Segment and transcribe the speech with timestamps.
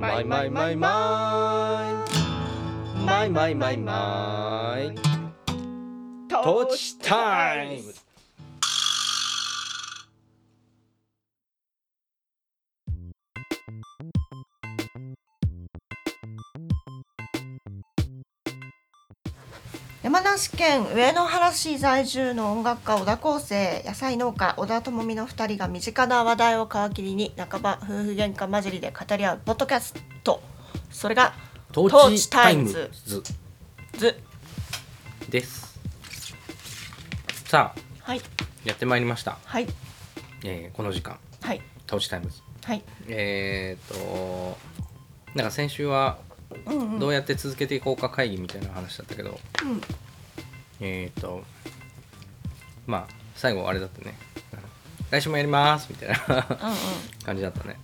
[0.00, 0.76] マイマイマイマイ
[3.06, 4.94] マイマイマイマイ
[6.28, 7.94] トーチタイム
[20.06, 30.40] 山梨県上野原市在住の音楽家小田康生野菜農家小田智美の2人が身近な話題を皮切りに半ば夫婦喧嘩交じりで語り合うポッドキャスト。
[30.92, 31.34] それが
[31.72, 32.88] トーチタイムズ。
[33.04, 33.20] ズ。
[33.98, 34.16] ズ。
[35.28, 35.76] です。
[37.46, 38.20] さあはい。
[38.64, 39.66] やってまいりました、はい。
[40.44, 41.18] えーこの時間。
[41.40, 41.60] はい。
[41.88, 42.42] トーチタイムズ。
[42.62, 42.84] はい。
[43.08, 44.56] えー、と
[45.34, 46.18] なんか先週は
[46.66, 46.98] うんうん。
[46.98, 49.80] どうやって続けていこうか会議みたいな話だったけど、うん。
[50.80, 51.44] えっ、と
[52.86, 54.14] まあ最後あれだったね。
[54.52, 54.58] うん
[55.08, 57.78] 来週もやりますみたいなうん感じだったね。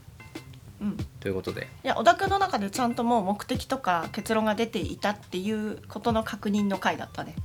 [0.81, 0.89] うん。
[0.89, 1.69] うんということで。
[1.85, 7.37] いや小田君の中でちゃんともう目的とか結論が出ていたっていうことの確認の回だったね。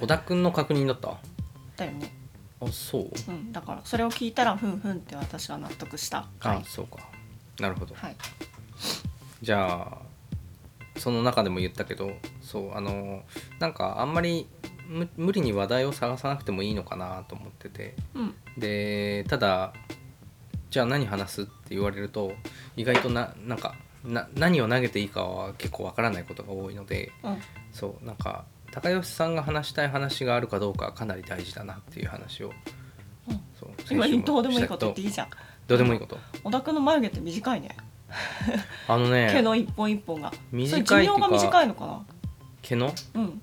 [0.00, 1.16] 小田君の確認だった？
[1.78, 2.12] だよね。
[2.60, 3.10] あそう？
[3.28, 6.26] うんだからそれを聞いたらふんふんって私は納得した。
[6.38, 6.98] 回あそうか。
[7.58, 7.94] なるほど。
[7.94, 8.16] はい。
[9.40, 9.98] じゃあ
[10.98, 12.10] その中でも言ったけど
[12.40, 13.22] そうあの
[13.60, 14.46] なんかあんまり
[14.88, 17.94] 無無理に話題を探さなくてもいいのかなと思ってて。
[18.14, 18.34] うん。
[18.56, 19.72] でただ
[20.70, 22.32] じゃあ何話すって言われると
[22.76, 23.74] 意外とななんか
[24.04, 27.38] な何を投げていいかは結構わからないことが多いのでうん。
[27.72, 32.52] そうなんか高吉さんが話したい話があるかどうかはかなり大事だなっていう話を、
[33.28, 33.40] うん。
[33.58, 35.28] そう今どうでもいいこと言っていいじゃん。
[35.66, 36.18] どうでもいいこと？
[36.44, 37.76] 小田君の眉毛って短いね
[38.88, 40.32] あのね毛の一本一本が。
[40.50, 42.04] 短いそれ寿命がっていうか短いのかな？
[42.62, 42.94] 毛の？
[43.14, 43.42] うん。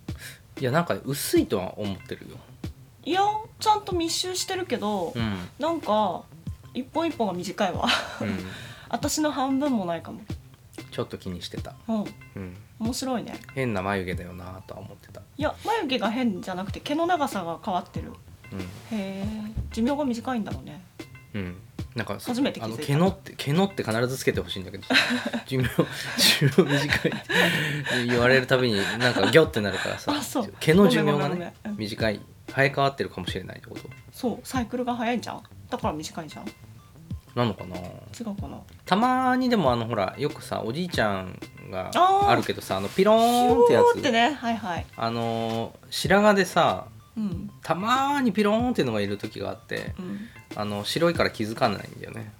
[0.60, 2.38] いやなんか薄いとは思ってるよ。
[3.04, 3.22] いや
[3.60, 5.50] ちゃんと密集してるけど、うん。
[5.60, 6.24] なんか
[6.74, 7.86] 一本一本が短いわ。
[8.22, 8.40] うん。
[8.90, 10.22] 私の半分もないかも。
[10.92, 11.74] ちょっと気にしてた。
[11.88, 12.06] うん。
[12.36, 12.58] うん。
[12.80, 13.40] 面白いね。
[13.54, 15.22] 変な眉毛だよなとは思ってた。
[15.38, 18.12] いや眉毛が変じゃなくて毛の長さが変わってる。
[18.52, 18.59] うん。
[18.62, 19.25] へえ
[19.72, 20.84] 寿命が短いんだろうね。
[21.34, 21.62] うん、
[21.95, 22.75] なんか初めて気づいた。
[22.75, 24.83] あの毛のって毛のって必ずつけてほしいんだけど。
[25.47, 25.69] 寿命
[26.17, 30.11] 寿命短いって言われるたびになんかギョってなるからさ。
[30.13, 30.53] あそう。
[30.59, 31.73] 毛の寿命ごめがねんごめんごめん。
[31.73, 31.78] うん。
[31.78, 32.22] 短い。
[32.50, 33.89] 生え変わってるかもしれないってこと。
[34.11, 34.39] そう。
[34.44, 36.45] サイクルが早いんじゃんだから短いじゃん
[37.33, 37.78] なのかな。
[37.78, 38.59] 違うかな。
[38.85, 41.39] たまにでもあのほらよくさおじいちゃん
[41.72, 42.29] があー。
[42.29, 44.33] あるけどさあのピロヒーンってやューってつね。
[44.33, 44.85] はいはい。
[44.97, 46.88] あのー白髪でさ
[47.18, 50.20] うんたまーにピローンっていうのがいる時があってうん。
[50.56, 52.31] あの白いから気づかないんだよね。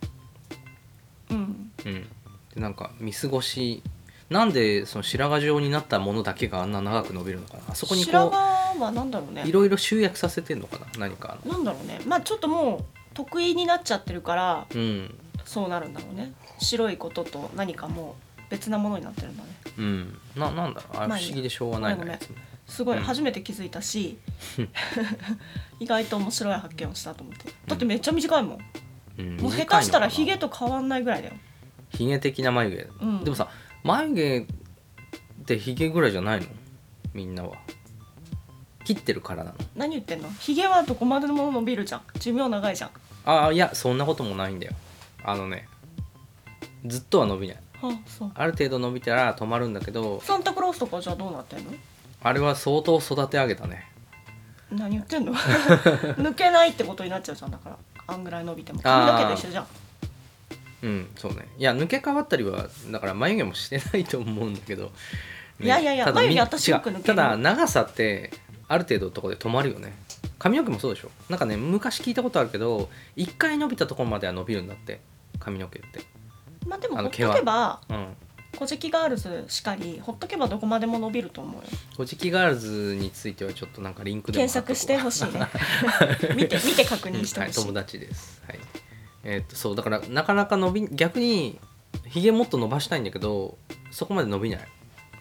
[1.32, 1.72] うん。
[1.86, 2.08] うん、
[2.54, 3.84] でなんか見過ごし
[4.30, 7.64] なんでその白髪状になったものだけがあんな長く伸びるのかな。
[7.70, 9.44] あそこに白こ髪はなんだろうね。
[9.46, 12.00] ういろいろ集約させてんのかな何かなんだろうね。
[12.06, 12.84] まあちょっともう
[13.14, 15.16] 得意になっちゃってるからうん。
[15.44, 16.34] そうなるんだろうね。
[16.60, 19.50] 白いことと何かもう別なものになってるんだね。
[19.78, 20.18] うん。
[20.36, 20.98] ななんだろう。
[20.98, 22.30] あれ不思議でしょうがないなやつ
[22.68, 23.04] すごいうん。
[23.04, 24.18] 初めて気づいたし、
[25.80, 27.52] 意外と面白い発見をしたと思って。
[27.68, 28.60] だってめっちゃ短いもん、
[29.20, 29.38] うん。
[29.38, 31.36] もう下手したらヒゲと変わんないぐらいだよ。
[31.92, 33.24] ヒゲ的な眉毛、うん。
[33.24, 33.48] でもさ
[33.84, 34.46] 眉毛っ
[35.46, 36.48] てヒゲぐらいじゃないの？
[37.14, 37.56] みんなは。
[38.84, 39.56] 切ってるからなの。
[39.76, 40.30] 何言ってんの？
[40.40, 42.02] ヒゲはどこまでも伸びるじゃん。
[42.20, 42.90] 寿命長いじゃん。
[43.26, 44.74] ああいやそんなこともないんだよ。
[45.24, 45.68] あのね
[46.86, 47.58] ずっとは伸びない。
[47.82, 48.32] はあそう。
[48.36, 50.22] ある程度伸びたら止まるんだけど。
[50.22, 51.72] サンタクロースとかじゃあどうなってんの？
[52.26, 53.88] あれは相当育て上げたね。
[54.72, 55.34] 何言ってんの？
[56.18, 57.52] 抜けないってことになっちゃうじゃん。
[57.52, 57.78] だから
[58.08, 58.82] あんぐらい伸びても。
[58.82, 59.68] 髪の毛と一緒じゃん。
[60.82, 61.48] うんそうね。
[61.60, 64.90] いや抜け変わったりはだから眉毛もしてないと思うんだけど、ね
[65.62, 68.34] いやいやいや眉毛私よく抜けるただ長さって
[68.68, 69.94] ある程度のところで止まるよね。
[70.40, 71.12] 髪の毛もそうでしょ。
[71.30, 75.00] なんかね昔聞いたことあるけど一回伸びたところまでは伸びるんだって。
[75.38, 76.02] 髪の毛って。
[76.66, 78.08] まあでもほっとけばうん
[78.56, 81.68] 小じきガールズしかりほっとけばどこまでも伸びると思うよ。
[81.98, 85.48] コジキガールズについてはちょっとなんかリンクでも検索してほしいいね。
[86.36, 88.60] 見て見て確認してはい、ほしい、友達ですはい。
[89.24, 91.60] えーっとそうだからなかなか伸び逆に
[92.08, 93.58] ひげもっと伸ばしたいんだけど
[93.92, 94.68] そこまで伸びない。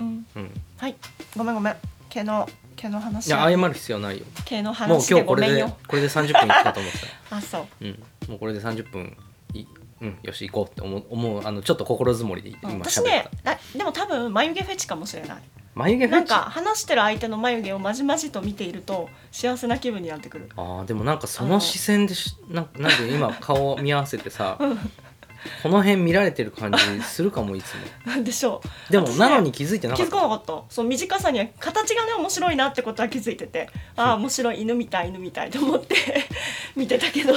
[0.01, 0.51] うん、うん。
[0.79, 0.97] はい。
[1.37, 1.77] ごめんごめん。
[2.09, 4.25] 毛の毛のい話や謝る必要はないよ。
[4.45, 7.07] 毛のもう今日これでこれで30分いったと思ってた。
[7.37, 7.67] あそう。
[7.81, 8.03] うん。
[8.29, 9.17] もうこれで30分
[9.53, 9.65] い
[10.05, 10.19] うん。
[10.23, 15.43] よし行こうって思う思うあのちょっと心づもりで今私喋った、ねあでも多分眉毛フェチかもしれない。
[15.75, 16.31] 眉毛フェチ？
[16.31, 20.49] なんか話してる相手の眉毛をまじまじと見ていると幸せな気分になってくる。
[20.57, 24.59] あーでもなんかその視線でしなんなんで今顔を見合わせてさ
[25.63, 27.81] この辺見られてる感じするかもいつも。
[28.13, 28.93] なんでしょう。
[28.93, 30.11] でも私ねなのに気づいてなかった。
[30.11, 30.63] かなかった。
[30.69, 35.97] そう短さには形がね面白いなってことは気づいててああ面白い犬みたい犬みたいと思って
[36.77, 37.35] 見てたけど。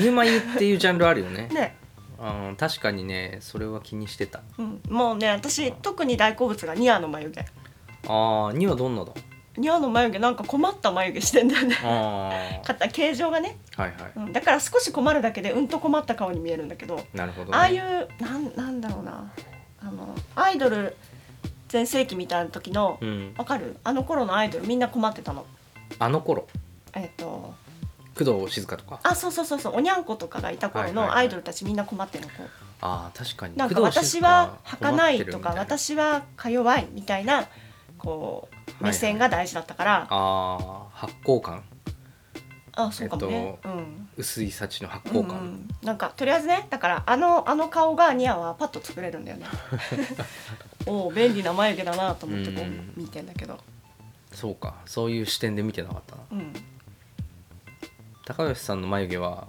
[0.00, 1.48] 犬眉っていうジャンルあるよね。
[1.52, 1.76] ね
[2.20, 4.42] うん、確かにねそれは気にしてた。
[4.58, 7.40] うん、もうね私特に大好物がニアの眉毛。
[8.08, 9.12] ああにはどんなだ？
[9.56, 11.76] ニアの眉毛なんか困った眉毛してんだよね。
[11.82, 14.12] あ肩 形状がね、あはいはい。
[14.16, 19.30] うん、だから少し困るだけでうんと困った顔に見えるんだけどなるほど、ね、ああいうなんなんだろうな。
[19.82, 20.94] あのアイドル
[21.68, 23.34] 全盛期みたいな時のうん。
[23.36, 23.76] わかる？
[23.82, 25.46] あの頃のアイドルみんな困ってたの。
[25.98, 26.46] あの頃？
[26.94, 27.54] えっ、と
[28.24, 29.00] 工藤静香とか。
[29.02, 29.76] あそうそうそうそう。
[29.76, 31.08] おにゃんことかがいた頃はいはいはい。
[31.08, 32.48] のアイドルたちみんな困ってるのこう。
[32.82, 33.56] ああ確かに。
[33.56, 37.46] なんか私は儚いとか私はか弱いみたいな
[37.98, 41.62] こうはい目線が大事だったから、ああ発光感。
[42.72, 44.08] あそうかもね、えっうん。
[44.16, 49.46] 薄い幸の発うんう光感、ん、なんかとりあえずねだからあのあの顔がニアはパッと作れるんだよね。
[50.86, 52.68] おお便利な眉毛だなと思ってこうん。
[52.68, 53.58] う見てんだけど。
[54.32, 54.76] そうか。
[54.86, 56.22] そういう視点で見てなかったな。
[56.32, 56.52] うん
[58.34, 59.48] 高吉さんの眉毛は？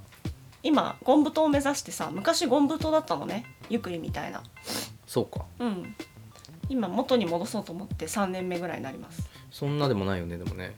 [0.64, 3.46] 今ゴンブトを目指してさ昔ゴンブトだったのね。
[3.70, 4.42] ゆっくりみたいな。
[5.06, 5.46] そうか。
[5.60, 5.96] うん。
[6.70, 9.30] 今元に戻そうと思って3年目ぐらいになります。
[9.52, 10.76] そんなでもないよねでもね。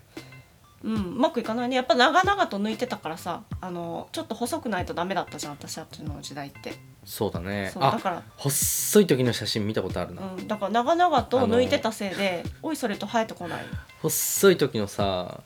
[0.83, 1.77] うんうまくいかないね。
[1.77, 6.73] やっぱ長々と抜いてたからさあのちょっと細くないとダメだったじゃん私たちの時代って。
[7.05, 7.67] そうだね。
[7.67, 8.23] あそうだから。
[8.35, 13.63] 細い時の写真見たことあるな、うん、だから長々と抜いてたせいでおいそれと生えてこない。
[14.01, 15.41] 細い時のさ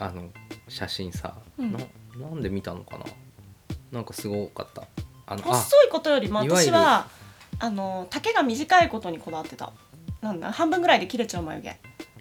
[0.00, 0.30] あの
[0.72, 1.72] 写真さ、うん。
[1.72, 1.78] な
[2.18, 3.04] なんで見たのかな？
[3.92, 4.84] なんかすごかった。
[5.26, 7.08] あのあ細いことよりも私は
[7.58, 9.72] あの丈が短いことにこだわってた。
[10.22, 11.70] なんだ半分ぐらいで切れちゃう眉毛。
[11.70, 11.74] あ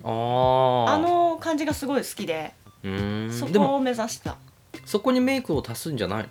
[0.03, 0.85] ー。
[0.87, 2.53] あの感じがすごい好きで
[2.83, 3.51] うん。
[3.51, 4.35] でもこを目指した。
[4.85, 6.23] そこにメイクを足すんじゃない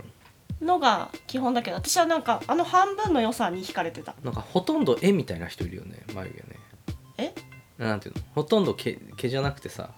[0.61, 0.75] の？
[0.75, 4.15] のが基本だけど私はなんかあの半分の良さに惹かれてた。
[4.23, 6.45] なんかほとんど絵みたいな人いるよね眉毛ね。
[7.17, 7.35] え？
[7.79, 8.23] なんていうの？
[8.35, 9.91] ほとんど毛毛じゃなくてさ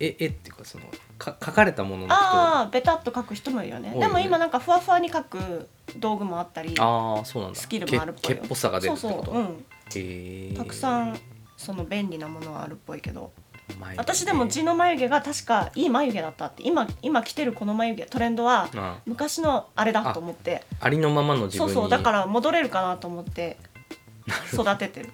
[0.00, 0.84] 絵絵っていうかその
[1.18, 3.90] か描かれたものの人ああベタっと描く人もいるよね。
[3.90, 4.00] ね。
[4.00, 7.58] でも今なんかふわふわに描く道具もあったりああそうなんだ。
[7.58, 8.36] スキルもあるっぽいよ。
[8.36, 9.14] 毛毛っぽさが出るってこと。
[9.16, 10.54] そうそううん。
[10.56, 11.18] たくさん
[11.56, 13.32] その便利なものはあるっぽいけど。
[13.96, 16.62] 私でも地の眉毛が確かいい眉毛だったって。
[16.64, 20.64] 今今来てるこの眉毛トレンドはあ昔のあれだと思って。
[20.80, 21.72] ありのままの自分に。
[21.74, 23.58] そうそうだから戻れるかなと思って
[24.54, 25.12] 育ててる。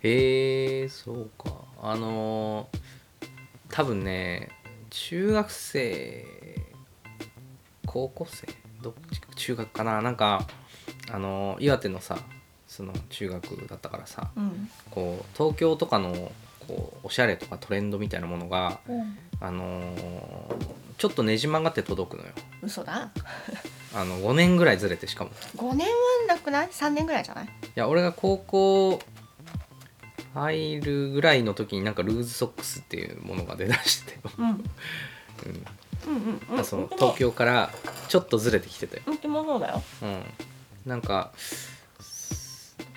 [0.00, 1.52] へえそうか。
[1.82, 2.78] あのー
[3.70, 4.50] 多分ね
[4.96, 6.24] 中学生
[7.84, 8.46] 高校生
[8.80, 10.46] どっちか中学かななんか
[11.10, 12.16] あのー岩手のさ
[12.68, 16.30] その中学だったからさうん、こう東京とかの
[16.66, 18.80] こうおしゃれとかトレンドみたいなものが、
[19.40, 22.30] あのーちょっとねじ曲がって届くのよ。
[22.62, 23.10] 嘘だ。
[23.94, 25.30] あの5年ぐらいずれてしかも。
[25.56, 25.94] 5年は
[26.28, 27.44] なくない？3年ぐらいじゃない？
[27.46, 29.00] いや俺が高校
[30.34, 34.46] 入るぐらいの時になんかルーズソックスっていうものが出だしてて、うん。
[34.46, 34.54] うん。
[36.06, 36.16] うん
[36.56, 37.70] うん東京から
[38.08, 39.82] ちょっとずれてきてて、うちもそうだよ。
[40.02, 40.22] うん、
[40.84, 41.32] なんか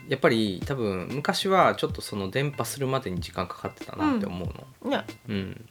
[0.09, 4.49] やっぱり多分昔はちょっとその伝播するまでに時間かかってたなって思う
[4.89, 4.91] の。
[4.91, 5.65] ねうん。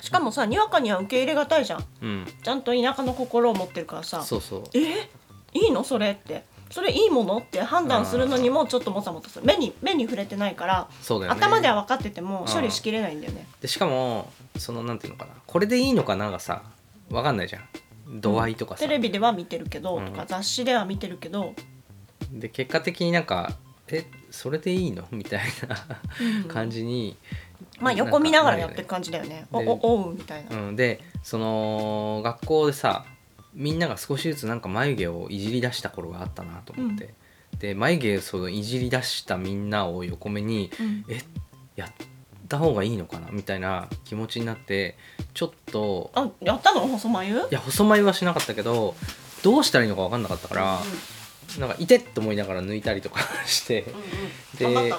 [0.00, 1.84] しかもさにわかには受け入れがたいじゃん。
[2.02, 4.22] うん、ちゃんと田舎の心を持ってるからさ。
[4.22, 4.64] そうそう。
[4.74, 5.08] え？
[5.54, 5.84] いいの？
[5.84, 9.46] それってそれいいものって判断するのにもちょっともたもたする。
[9.46, 10.88] 目に目に触れてないから、
[11.20, 11.26] ね。
[11.28, 13.46] 頭では分かっててもうん処理しきれないんだよね。
[13.60, 15.32] でしかもそのなんていうのかな。
[15.46, 16.62] これでいいのかながさ
[17.10, 18.20] わかんないじゃん。
[18.20, 20.06] 度合いとかさ、テレビでは見てるけど、うん。
[20.06, 21.54] とか雑誌では見てるけど、
[22.32, 23.52] で結果的になんか
[23.88, 25.04] えそれでいいの？
[25.10, 25.98] みたいな
[26.48, 27.16] 感じに、
[27.80, 29.46] まあ横見ながらやってる感じだよね。
[29.52, 33.04] おでおおうみたいな、うん、でその学校でさ
[33.58, 37.12] みんなが少しずつなんか眉毛をいじり出した頃があったなと思って、
[37.58, 41.04] で眉毛そのいじり出したみんなを横目にうん。
[41.10, 41.20] え
[41.76, 41.90] やっ
[42.48, 44.96] た方がいいのかなみたいな気持ちになって
[45.32, 46.80] ちょっとあやったの？
[46.80, 47.36] 細眉？
[47.36, 48.96] いや細眉はしなかったけど
[49.44, 50.80] どうしたらいいのか分かんなかったから、
[51.60, 53.82] なんかいてって思いながら抜いたりとかして
[54.62, 54.88] うんうん。
[54.88, 54.92] で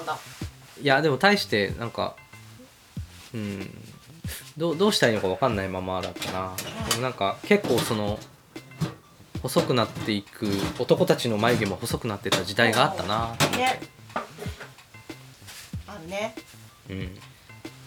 [0.81, 2.15] いやでも大してなんか
[3.33, 3.69] うん
[4.55, 6.55] どうどうしたらいいのか分かんないままだったな。
[6.91, 8.19] でもなんか結構その
[9.41, 10.47] 細くなっていく
[10.79, 13.35] 男たちの眉毛も細くなってた時代があったな。
[13.57, 13.79] ね。
[15.87, 16.35] あるね。
[16.89, 17.17] うん。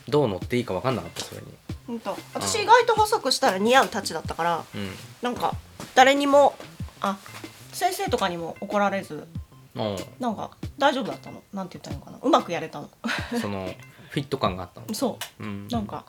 [0.09, 1.47] どう乗っていいか分かんなかったそれに。
[1.87, 2.01] ほん。
[2.01, 4.91] と私意外と細くしたら似合うたちだったからうん。
[5.21, 5.55] なんか
[5.95, 6.55] 誰にも
[7.01, 7.19] あ
[7.73, 9.27] 先生とかにも怒られず
[9.75, 11.43] なんか大丈夫だったの？
[11.53, 12.19] なんて言ったらいいのかな？
[12.23, 12.91] うまくやれたの。
[13.41, 13.73] その
[14.11, 14.87] フィット感があったの。
[14.95, 15.47] そう。
[15.47, 15.67] ん。
[15.67, 16.05] うなんか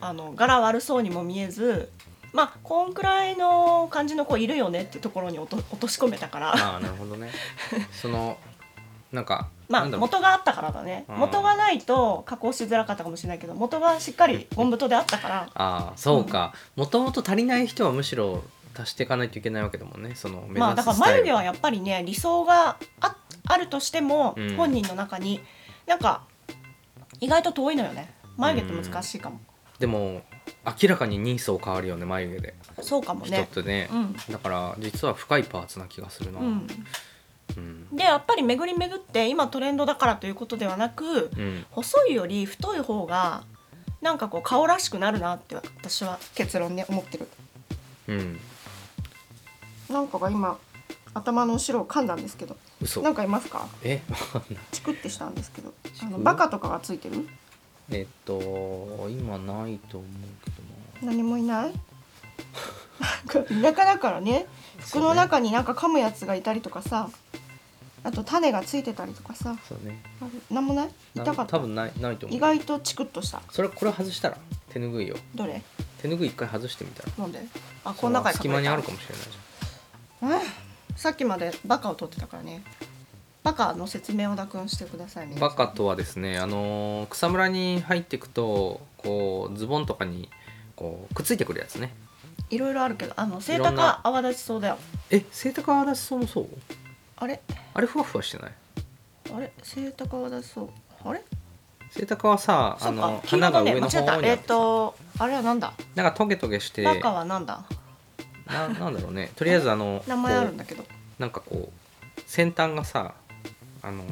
[0.00, 1.90] あの柄悪そうにも見えず
[2.32, 6.54] まあこんくらいの感じの子いるよねってところに落と落とし込めたから。
[6.54, 7.30] ああなるほどね。
[7.92, 8.38] その
[9.12, 11.04] なんか まあ元があったからだね。
[11.08, 15.48] うん元がないと加工しづらかったかもしれないけど元がしっかりゴン太であったから。
[15.54, 16.52] ああそうか。
[16.76, 18.42] もともと足りない人はむしろ
[18.78, 20.14] 足していかないといけないわけだもんね。
[20.14, 23.16] その目まあだから眉毛はやっぱりね理想があ
[23.46, 24.56] あるとしても、うん。
[24.56, 25.40] 本人の中に
[25.86, 26.22] なんか
[27.20, 28.14] 意外と遠いのよね。
[28.36, 29.40] 眉毛って難しいかも、
[29.80, 30.22] でも
[30.80, 32.54] 明らかに人相変わるよね眉毛で。
[32.82, 33.88] そうかも人っねてね。
[33.92, 34.16] うん。
[34.30, 36.40] だから実は深いパーツな気がするな。
[36.40, 36.66] うん、
[37.56, 37.96] うん。
[37.96, 41.66] でやっぱり巡り巡って今トレンドだからということではなくうん。
[41.70, 43.44] 細いより太い方が
[44.00, 47.28] なんかこう顔らしくなるなって私は結論ね思ってる。
[48.08, 48.40] うん。
[49.90, 50.58] なんかが今
[51.14, 52.56] 頭の後ろを噛んだんですけど。
[52.80, 53.02] 嘘。
[53.02, 53.66] なんかいますか？
[53.82, 54.02] え？
[54.70, 55.72] チクってしたんですけど。
[56.02, 57.26] あのバカとかがついてる？
[57.90, 60.10] えっと今ないと思う
[60.44, 60.50] け
[61.02, 61.12] どな。
[61.12, 61.72] 何もいない？
[63.28, 64.46] 田舎だからね。
[64.78, 67.08] 服の中になんか噛むやつがいたりとかさ。
[68.04, 69.56] あと種がついてたりとかさ。
[69.68, 70.00] そうね。
[70.20, 71.56] あるなんもないな痛かった？
[71.56, 72.36] 多分ないないと思う。
[72.36, 73.42] 意外とチクッとした。
[73.50, 74.38] それこれ外したら
[74.70, 75.62] 手ぬぐいをどれ？
[76.00, 77.08] 手ぬぐい一回外してみたら。
[77.18, 77.42] なんで？
[77.84, 80.48] あこの中に隙間にあるかもしれないじ
[80.92, 80.96] うん。
[80.96, 82.62] さっきまでバカを取ってたからね
[83.42, 90.28] バカの説明をだくんしてくださいバカとはですねあのー草むらに入っていくとこうズボンとかに
[90.76, 91.94] こうくっついてくるやつね。
[92.50, 94.78] いろいろあるけどあのセイタカ泡立ちそうだよ。
[95.10, 96.46] えセイタカアワダチソウもそう？
[97.16, 97.40] あれ？
[97.74, 98.52] あれふわふわしてない？
[99.34, 99.52] あれ？
[99.62, 100.68] セイタカ泡立ちそう？
[101.04, 101.22] あれ？
[101.90, 105.72] セイタカはさあの花が上の方にあっとあれはなんだ？
[105.94, 107.64] なんかトゲトゲしてバカはなんだ？
[108.46, 109.30] ななんだろうね。
[109.36, 110.82] とりあえずあの名前あるんこだけど。
[110.82, 110.86] う
[111.18, 111.70] なんかこ
[112.16, 113.14] う先端がさ
[113.82, 114.04] あの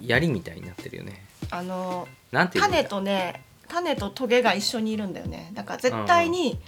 [0.00, 1.24] 槍みたいになってるよね。
[1.50, 2.70] あのなんていうの？
[2.70, 5.50] 種とね種とトゲが一緒にいるんだよね。
[5.54, 6.58] だから絶対に、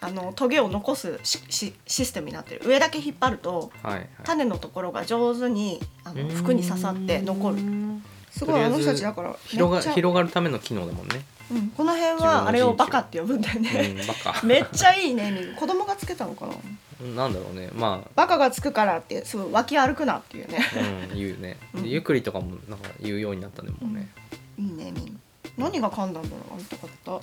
[0.00, 2.62] あのトゲを残すししシステムになってる。
[2.64, 4.08] 上だけ引っ張るとはいはい。
[4.24, 7.56] 種のところが上手にあの服に刺さって残る。
[7.56, 7.62] る
[8.30, 14.40] すごいあの人たちだから広が広がるための機能だもんねうん、この辺はあれをバカって呼ぶんだようね、んバカ。
[14.44, 16.54] めっちゃいいネーミング子供がつけたのかな。
[17.14, 20.58] なんだろうねまバカがつくからってすごい脇歩くなっていうね。
[20.74, 21.82] あ、うん、言うね、うん。
[21.84, 24.08] でゆっくりとかもなんか言うようになったねもうね、
[24.58, 25.12] いいネーミング
[25.58, 27.12] 何が噛んだんだろうあ見たかった？
[27.12, 27.20] は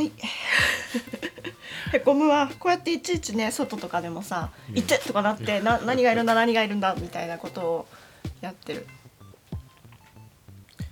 [0.00, 0.12] い。
[1.92, 4.78] へこむわこうやっていちいちね外とかでもさ「うん。
[4.78, 7.86] いて!」とかなってな何がいるんだ何がいるんだみたいなことを
[8.42, 8.86] やってる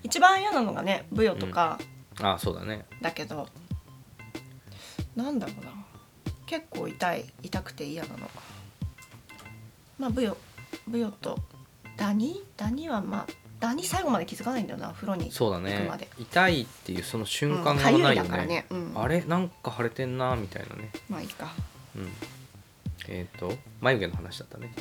[0.06, 1.78] 一番嫌なのがねブヨとか
[2.22, 2.86] ああそうだね。
[3.02, 3.48] だけど、
[5.16, 5.72] なんだろうな。
[6.46, 8.30] 結構痛い痛くて嫌なの。
[9.98, 10.36] まあブヨ
[10.86, 11.38] ブヨと
[11.96, 12.42] ダニ？
[12.56, 13.26] ダニはまあ
[13.58, 16.08] ダニ最後まで気づかないんだよな風呂にそうだ行くねまで。
[16.18, 18.92] 痛いっていうその瞬間うんがないよ痒いだからね,、ねうん。
[18.94, 19.22] あれ？
[19.22, 20.92] なんか腫れてんなみたいなね。
[21.08, 21.52] まあいいか。
[21.96, 22.08] うん。
[23.08, 24.72] えっ、と眉毛の話だったね。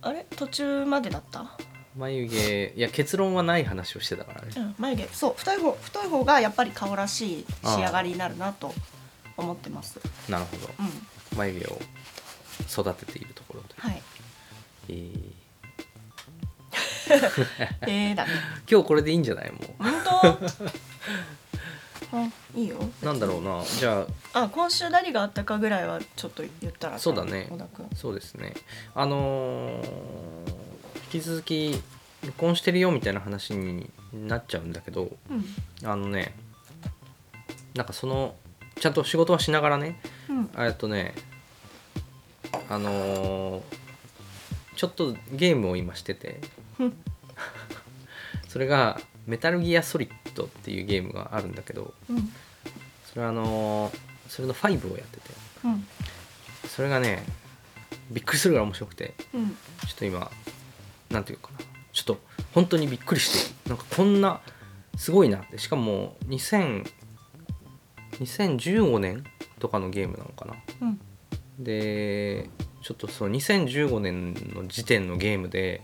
[0.00, 0.24] あれ？
[0.36, 1.58] 途中までだった、
[1.98, 4.48] 眉毛いや結論はない話をしてたからね。
[4.56, 5.08] うん、眉毛。
[5.12, 8.72] そう太い方太い方がやっぱり顔らしい仕上がりになるなと
[9.36, 9.98] 思ってます。
[10.28, 10.68] なるほど。
[10.78, 11.38] うん。
[11.38, 11.80] 眉毛を
[12.70, 14.02] 育てているところという、はい。
[14.88, 15.20] えー。
[17.88, 18.30] えーだね。
[18.70, 19.50] 今日これでいいんじゃない？
[19.50, 20.38] も本当？
[22.16, 22.76] あいいよ。
[23.02, 23.62] うなんだろうな。
[23.64, 24.44] じゃあ。
[24.44, 27.50] あ今週何があったかぐらいはちょっと言ったらそうだね。
[27.96, 28.54] そうですね。
[28.94, 30.67] あのー
[31.12, 31.80] 引き続き
[32.20, 35.44] 離婚してるよみたいな話になっちゃうんだけどうん。
[35.88, 36.34] あのね
[37.74, 38.34] なんかその
[38.80, 40.50] ちゃんと仕事はしながらねうん。
[40.58, 41.14] えっとね
[42.68, 43.62] あのー
[44.76, 46.40] ちょっとゲームを今してて
[46.78, 46.96] うん。
[48.48, 52.32] それが「メタルギアソリッド」っていうゲームがあるんだけどうん。
[53.10, 53.98] それはあのー
[54.28, 55.30] それの5をやってて
[55.64, 55.86] うん。
[56.68, 57.24] それがね
[58.10, 59.48] びっくりするぐらい面白くてうん。
[59.50, 59.56] ちょ
[59.92, 60.30] っと今
[61.10, 61.58] なんていうかな。
[61.92, 62.18] ちょっと
[62.52, 64.40] 本当にびっくりしてなんかこんな
[64.96, 65.58] すごいなって。
[65.58, 66.86] しかも2000
[68.20, 69.24] 2015年
[69.58, 70.54] とかのゲームなのかな。
[70.82, 71.00] うん。
[71.58, 72.48] で
[72.82, 75.82] ちょっとその2015年の時点のゲームで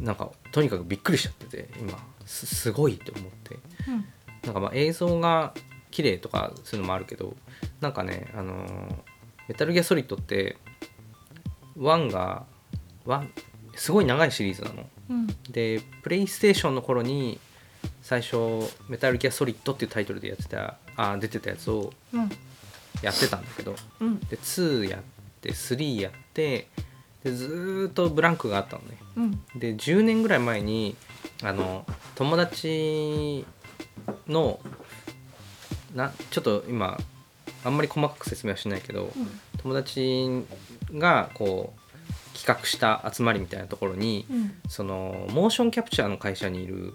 [0.00, 1.98] なんかとにかくびっくりしちゃってて今。
[2.24, 3.58] すすごいと思って。
[3.88, 4.04] うん。
[4.44, 5.54] なんかまあ映像が
[5.90, 7.36] 綺麗とかそういうのもあるけど
[7.80, 9.12] なんかねあのー
[9.48, 10.56] メタルギアソリッドって
[11.76, 12.46] 1が
[13.06, 13.28] 1
[13.76, 14.88] すごい長いシリーズなの。
[15.10, 15.26] うん。
[15.50, 17.38] でプレイステーションの頃に
[18.02, 18.36] 最初
[18.88, 22.30] 「メタルギアソリッド」っていうタイトルでやってたあ出てたやつをうん。
[23.02, 24.20] やってたんだけどうん。
[24.20, 25.00] で2やっ
[25.40, 26.68] て3やって
[27.24, 28.96] でずーっとブランクがあったのね。
[29.16, 29.30] うん。
[29.58, 30.96] で10年ぐらい前に
[31.42, 33.44] あの友達
[34.28, 34.60] の
[35.94, 36.98] なちょっと今
[37.64, 39.12] あんまり細かく説明はしないけど
[39.58, 40.44] 友達
[40.92, 41.80] がこう
[42.34, 44.54] 企画した集まりみたいなところにうん。
[44.68, 46.92] そのモーションキャプチャーの会社にいる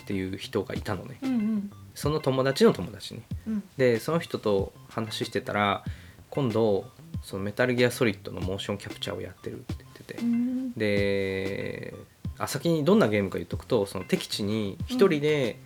[0.00, 1.18] っていう人がいたのね。
[1.22, 1.70] うんうん。
[1.94, 3.22] その友達の友達ね。
[3.46, 3.62] うん。
[3.76, 5.84] でその人と話してたら
[6.30, 6.86] 今度
[7.22, 10.72] そのメタルギアソリッドのモーションキャプチャーをやってるって言ってて、うん。
[10.74, 11.94] で
[12.38, 15.58] あ先にどんなゲームか言っとくとその敵地に一人で、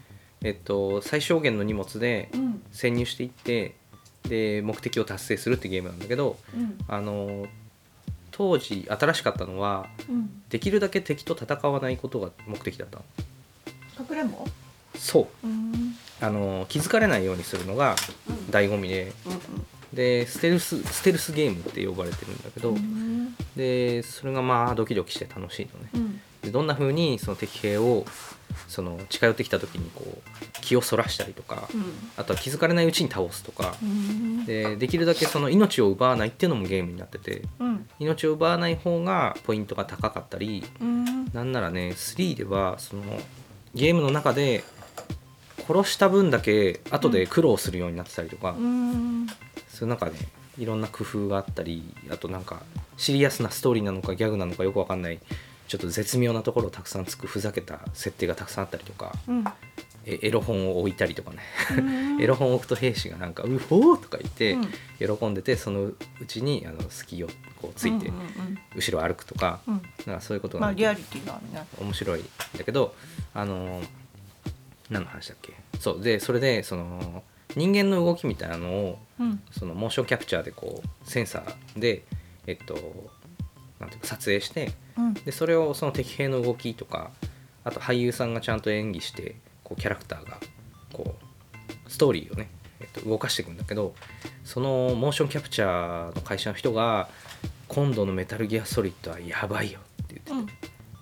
[0.43, 2.63] えっと、最小限の荷物でうん。
[2.73, 3.77] 潜入していって
[4.29, 6.79] で目的を達成するってゲームなんだけどうん。
[6.89, 7.47] あの
[8.37, 10.43] 当時新しかったのはうん。
[10.51, 13.05] できるだけ敵と戦わないことが目的だったの。
[13.97, 14.45] かくれんぼ？
[14.97, 15.47] そう。
[15.47, 15.95] うん。
[16.21, 17.95] あの気づかれないようにするのが
[18.51, 19.13] 醍醐味で。
[19.27, 19.67] うん。
[19.97, 23.37] でステルスステルスゲームって呼ばれてるんだけど、うん。
[23.57, 25.91] でそれがまあドキドキして楽しいのね。
[25.95, 28.05] うんでどんな風にその敵兵を
[28.69, 30.21] その近寄ってきた時にこう
[30.61, 31.83] 気をそらしたりとかうん。
[32.17, 34.45] あとは気づかれないうちに倒すとかうん。
[34.45, 37.89] でできるだけその命を奪わないっていうのもゲームになっててうん。
[37.99, 41.25] 命を奪わない方がポイントが高かったりうん。
[41.33, 43.03] なんならね3ではその
[43.75, 44.63] ゲームの中で
[45.67, 49.27] 殺した分だけ後で苦労するようになってたりとか、うん。
[49.69, 50.13] そういう中で
[50.59, 52.63] いろんな工夫があったりあとなんか
[52.97, 55.19] シリアスなストーリーなのかギャグなのかよくわかんない
[55.69, 59.45] ちょっと絶妙なところをたくさんつくふざけた設定がたくさんあったりとかうん。
[60.07, 61.39] えエロ本を置いたりとかね。
[61.79, 62.21] うん。
[62.23, 64.59] エロ本を置くと兵士がなんか「うほー」とか言ってう
[65.15, 65.17] ん。
[65.19, 65.97] 喜んでてそのう
[66.29, 67.29] ちにあの隙を
[67.61, 68.13] こうついて
[68.77, 69.83] 後ろ歩くとかうん。
[70.07, 70.89] なんかそういうことまができる。
[70.91, 71.67] あリアリティがあるね。
[71.81, 72.25] 面白いん
[72.59, 72.95] だけど
[73.33, 73.83] あの
[74.91, 75.55] 何の話だっけ？
[75.81, 76.03] そう。
[76.03, 77.23] でそれでその
[77.57, 79.43] 人間の動きみたいなのをうん。
[79.59, 82.03] そのモーションキャプチャーでこうセンサーで
[82.47, 82.75] えっと
[83.81, 84.75] なんていうか撮影してうん
[85.25, 87.11] でそれをその敵兵の動きとか
[87.65, 90.39] あと俳優さんがちゃんと演技してこうキャラクターが
[90.93, 92.49] こうストーリーをね、
[92.81, 93.95] えっと、動かしていくんだけど
[94.45, 97.09] そのモーションキャプチャーの会社の人が
[97.69, 100.47] 今度のメタルギアソリッドはやばいよって言ってて、うん。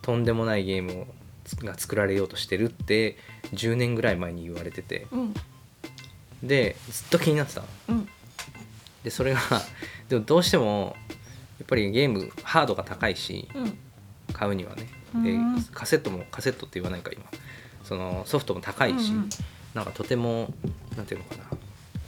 [0.01, 1.07] とんでもないゲーム
[1.65, 3.17] が作られようとしてるって
[3.53, 5.35] 10年ぐらい前に言われててうん。
[6.43, 7.67] でずっと気になってたの。
[7.91, 8.09] うん。
[9.05, 9.41] でそれが
[10.09, 11.22] でもどうしてもや
[11.63, 13.79] っぱりゲームハードが高いしうん。
[14.33, 14.89] 買うにはね。
[15.23, 15.63] でうん。
[15.73, 17.25] カセットもカセットって言わないか今。
[17.85, 19.29] そのソフトも高いし、うんうん。
[19.75, 20.53] なんかとても
[20.97, 21.45] なんていうのかな。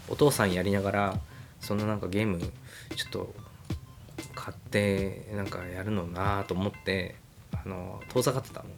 [0.08, 1.18] お父さんやりながら
[1.60, 3.34] そんななんかゲームちょっと
[4.34, 7.16] 買ってなんかやるのなと思って
[7.52, 8.68] あの遠ざかってたの。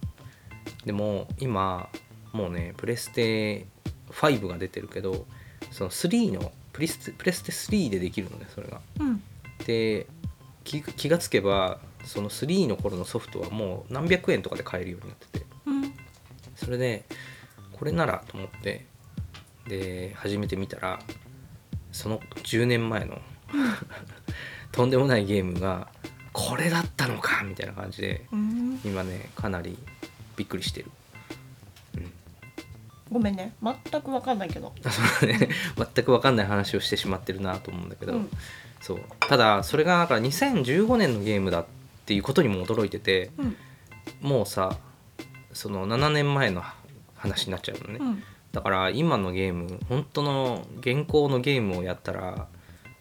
[0.85, 1.88] でも今
[2.33, 3.66] もうねプレステ
[4.11, 5.27] 5が出てるけど
[5.72, 8.81] その3のプレステプレステ3でできるのねそれが。
[9.00, 9.22] うん。
[9.66, 10.07] で
[10.66, 15.46] 気気がつけばその3の頃のソフトはもう何百円とかで買えるようになってて。
[15.66, 15.94] うん。
[16.57, 17.05] それで
[17.72, 18.87] これならと思って
[19.68, 20.98] で始めてみたら
[21.92, 23.20] その10年前の
[24.72, 25.88] とんでもないゲームが
[26.33, 28.81] これだったのかみたいな感じでうん。
[28.85, 29.79] 今ねかなり
[30.37, 30.90] びっくりしてる、
[31.94, 32.12] うん、
[33.11, 33.55] ごめんね。
[33.62, 34.72] 全くわかんないけど。
[34.83, 35.48] そうね。
[35.76, 38.31] 全く分かんない話をしてしまってるなと思うんだけど、うん
[38.80, 39.00] そう。
[39.20, 41.66] ただそれがだから2015年のゲームだっ
[42.06, 43.56] ていうことにも驚いててうん。
[44.20, 44.78] もうさ
[45.52, 46.62] その7年前の
[47.16, 48.22] 話になっちゃうのね、うん。
[48.52, 52.46] だから今のゲーム本当の現行のゲームをやったら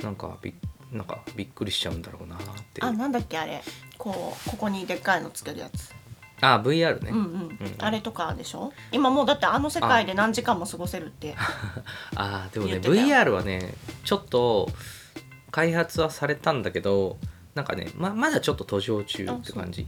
[0.01, 0.53] なんかび
[0.91, 2.39] なんかびっくりしちゃうんだろうなっ
[2.73, 2.81] て。
[2.81, 3.61] あなんだっけあれ。
[3.97, 5.93] こうここにでっかいのつけるやつ。
[6.41, 7.23] あ VR ね、うんうん。
[7.23, 8.73] うんあれとかでしょ？
[8.91, 11.35] 今もうだってあの世界で何時間も過ごせるって
[12.15, 14.69] あーでもね VR はねちょっと
[15.55, 17.17] 開発はされたんだけど
[17.53, 19.87] なんかねままだちょっと途上中って感じ。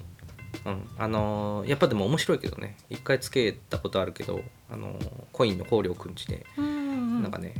[0.65, 4.39] うん、あのーやっぱでも面白いけどね一回つけたことあるけど、
[4.71, 7.53] あのーコインの香料くんちでうんなんかね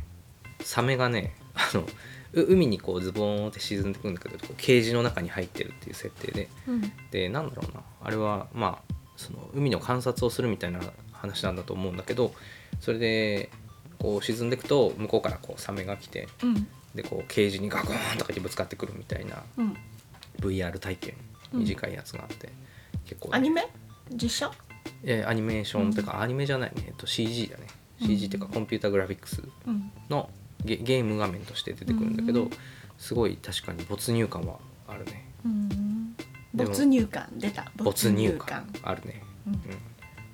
[0.62, 1.86] サメがね あの
[2.32, 6.48] う海にこうズボーンって沈んでくるんだけどケージの中に入ってるっていう設定で。
[6.65, 6.91] うん。
[7.12, 7.82] でなんだろうな。
[8.02, 10.80] あれはまあその海の観察をするみたいな
[11.12, 12.34] 話なんだと思うんだけど
[12.80, 13.50] それで
[14.00, 19.77] こう沈んでいくと向こうからこうサメが来てうんでこうケージにガコーンとかってぶつかってくるみたいなうん。
[20.41, 21.13] VR 体験
[21.53, 21.60] うん。
[21.62, 22.49] 短いやつがあって、
[23.05, 23.65] 結構ね、アニメ？
[24.12, 24.51] 実写？
[25.03, 27.67] えーアニメーションってか、アニメじゃないね、えっと、CG だね。
[28.01, 29.91] CG っていうかコンピュータグラフィックスうん。
[30.10, 30.29] の
[30.65, 32.49] ゲゲーム画面として出てくるんだけど、うん
[32.97, 34.57] すごい確かに没入感は
[34.88, 35.23] あるね。
[35.45, 36.15] うん
[36.55, 37.71] でも没入感出た。
[37.75, 39.53] 没入感あるね、うん。
[39.53, 39.62] うん。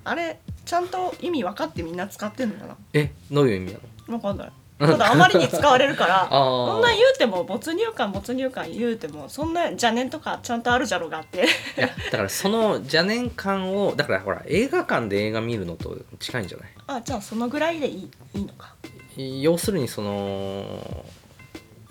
[0.04, 2.76] あれちゃんと意味分かってみんな使ってんのかな？
[2.94, 4.18] えどういう意味なの？
[4.18, 4.52] 分かんない
[4.86, 6.66] ただあまりに使われるから あー。
[6.72, 11.38] そんな言うても没入感没入感言うてもそんな邪念とかちゃんとあるじゃろうがあって。
[11.38, 16.68] いやだからその邪念感をだからほら映画館で映画見るのと近いんじゃない？
[16.86, 18.74] あじゃあそのぐらいでいいいいのか。
[19.16, 21.04] 要するにその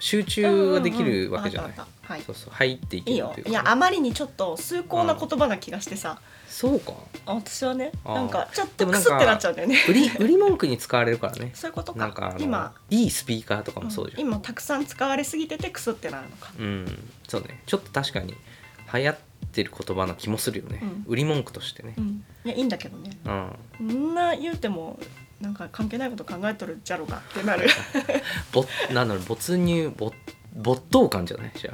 [0.04, 2.22] 集中ができるわけじゃない、はい。
[2.24, 3.38] そうそう入っていけいいるいうか。
[3.38, 3.44] よ。
[3.48, 6.92] いやあまりにちょっと崇高な言葉な気がしてさ、そうか。
[7.26, 9.78] あ私はねなんかちょっとクスってなっちゃうんだよね。
[9.88, 11.52] 売り売り文句に使われるからね。
[11.54, 12.00] そういうことか。
[12.00, 12.74] なんかあの今。
[12.90, 16.52] いいスピーカーとかもそうじゃん、今たくさん使われすぎててクスってなるのか。
[16.60, 17.10] うん。
[17.30, 17.62] そうね。
[17.66, 18.36] ちょっと確かに
[18.94, 19.18] 流行っ
[19.54, 21.06] てる言葉な気もするよね、うん。
[21.08, 21.94] 売り文句としてね。
[21.98, 22.26] うん。
[22.44, 23.18] いやいいんだけどね。
[23.24, 23.56] うん。
[23.78, 25.00] そんな言うても
[25.44, 27.68] なんか関係ないこと考えとるじゃろうがってなる。
[28.54, 30.16] ぼなんだろう没入没
[30.56, 31.52] 没頭感じゃない？
[31.60, 31.74] じゃ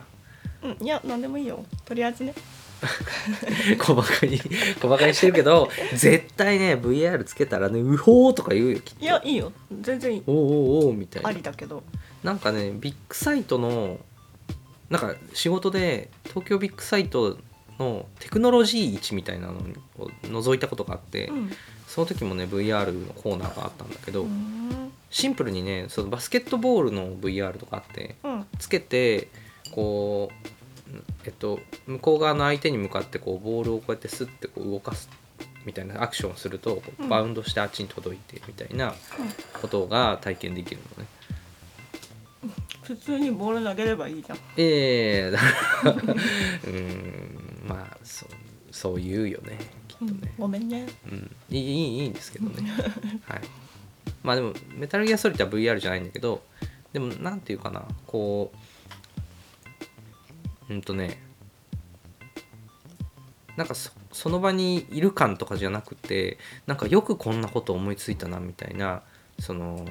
[0.64, 1.64] うんいや何でもいいよ。
[1.86, 2.34] とりあえずね。
[2.82, 2.88] あ
[3.78, 4.40] 小バカに
[4.82, 9.04] 小バカにしてるけど絶対ね VR つけたらねうほーとか言うよきっと。
[9.04, 9.52] いやいいよ。
[9.82, 10.24] 全然いい。
[10.26, 11.30] おーおーおーみたいな。
[11.30, 11.84] ありだけど。
[12.24, 14.00] なんかねビッグサイトの
[14.90, 17.38] なんか仕事で東京ビッグサイト
[17.80, 19.54] のテクノロジー市みたいなの
[19.98, 21.52] を覗いたことがあって、うん。
[21.88, 24.92] その時もね VR のコーナーがあったんだけど、うん。
[25.10, 28.46] シンプルにねそのバスケットボールの VR とかあってうん。
[28.60, 29.30] つけて
[29.74, 30.50] こう
[31.26, 35.10] えっと向こう側の相手に向かってこうボールをこうやってスッてこう動かす
[35.66, 38.94] みたいなアクションをするとバウンドしてあっちに届いてみたいな
[39.62, 41.10] ことが体験できるのね。
[42.84, 44.38] 普通にボール投げればいいじゃん。
[44.58, 45.46] ええだか
[45.84, 47.29] ら うーん
[47.70, 48.30] まあそう
[48.72, 50.88] そう言うよねきっとね、ごめんね。
[51.06, 52.70] うん、いいいいいいんですけどね。
[53.26, 53.42] はい。
[54.24, 56.42] まあでもメタルギアソリッドは VR じゃないんだけど
[56.94, 58.52] でもなんていうかなこ
[60.70, 61.22] ううんとね
[63.56, 69.04] なんかそその場にいる感とかじゃなくてなんかよくこんなこと思いついたなみたいな
[69.40, 69.86] その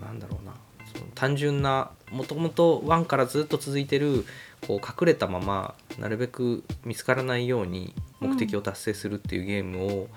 [0.00, 0.54] なんだろうな
[0.92, 4.24] その単純なもともと1からずっと続いてる
[4.66, 10.08] こう隠れたままなるべく見つからないように目的を達成するっていうゲームを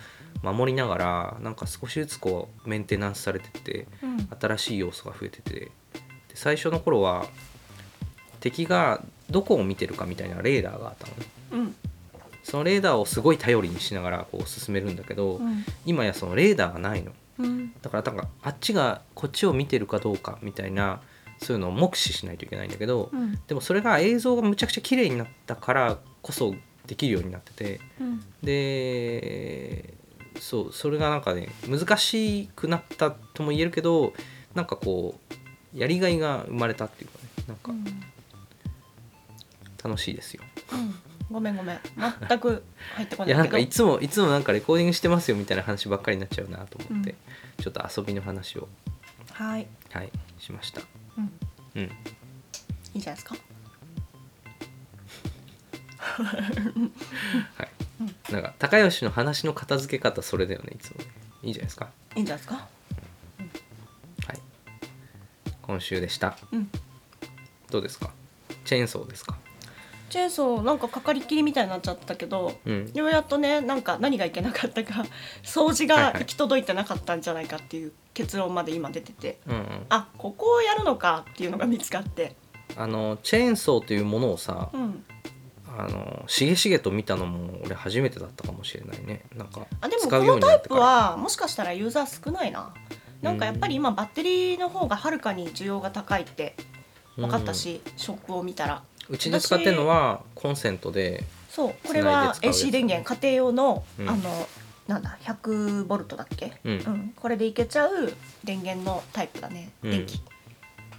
[0.41, 4.27] 守りながらなんか少しずつこうメンテナンスされてってうん。
[4.39, 5.59] 新しい要素が増えてて。
[5.59, 5.71] で
[6.35, 7.25] 最初の頃は
[8.39, 11.25] 敵がどこを見てるかみたいなレーダーがあったのね。
[11.51, 11.75] うん。
[12.43, 15.65] そのレーダーをすごい頼りにしながらこう進めるんだけど、うん。
[15.85, 17.11] 今やそのレーダーがないの。
[17.39, 17.73] うん。
[17.81, 21.01] だからなんかあっちがこっちを見てるかどうかみたいな
[21.39, 23.39] そういうのを目視しないといけないんだけど、うん。
[23.47, 26.55] でもそれが映像がむちゃくちゃ綺麗になったからこそ
[26.87, 28.23] できるようになっててうん。
[28.41, 29.93] で
[30.39, 34.13] そうそれがなんかね難しくなったとも言えるけど
[34.53, 35.19] なんかこ
[35.73, 37.71] うやりがいが生まれたっていうかねなんか
[39.83, 40.43] 楽しいですよ。
[40.73, 40.95] うん。
[41.29, 41.79] ごめんごめん。
[42.29, 42.63] 全く
[42.95, 47.15] 入ってこいやなんかないつもいつもなんかレコーディングしてますよみたいな話ばっかりになっちゃうなと思って、
[47.61, 48.67] ちょっと遊びの話を。
[49.33, 49.67] はい。
[49.91, 50.81] はいしました。
[51.75, 51.89] うんうん
[52.93, 53.35] いいじゃないですか？
[56.17, 57.63] は
[58.29, 58.31] い。
[58.31, 61.05] なんか高吉の話の片付け方それだよねいつもね
[61.43, 61.89] いいじゃないですか？
[62.15, 62.55] いいんじゃないですか？
[64.27, 64.39] はい。
[65.61, 66.37] 今週でした。
[66.51, 66.69] うん
[67.69, 68.11] どうですか？
[68.65, 69.37] チェーンソーですか？
[70.09, 72.91] チェーンソーなんかかかりきりみたいになっちゃったけどうん。
[72.93, 75.05] ようやっとねなんか何がいけなかったか
[75.43, 79.85] 掃除が行き届いてなかったんじゃないかっていう結論まで今出ててうんうん。
[79.89, 82.35] あここをやるのかっていうのが見つかって。
[82.75, 85.05] あのチェーンソーというものをさ、うん。
[85.77, 89.21] あのしげしげと見たのも俺初めてだったかもしれないね。
[89.35, 90.73] なんかあでもこのタイプ。
[90.73, 92.73] はもしかしたらユーザー少ないな。
[93.21, 96.55] なんかやっぱり今バッテリーの方がはるかに需要が高いって
[97.15, 98.81] 分かったし、ショップを見たら。
[99.09, 104.09] うちで使ってるのはコンセントでそうこれは AC 電源家庭用の、うん。
[104.09, 104.47] あの
[104.87, 106.71] なんだ100ボルトだっけ、うん。
[106.71, 109.91] うん、これでいけちゃう電源のタイプだねうん。
[109.91, 110.21] 電気、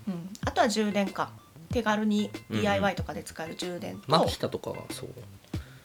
[0.07, 0.31] うん。
[0.45, 1.31] あとは充電か。
[1.71, 5.09] 手軽に DIY とかで使える充電と、マキタとかはそう？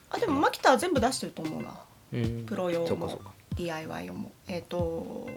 [0.10, 1.78] あでもマキタは全部出してると思うな。
[2.14, 2.46] うん。
[2.46, 3.20] プロ用も。
[3.56, 4.32] DIY 用も。
[4.48, 5.28] えっ、と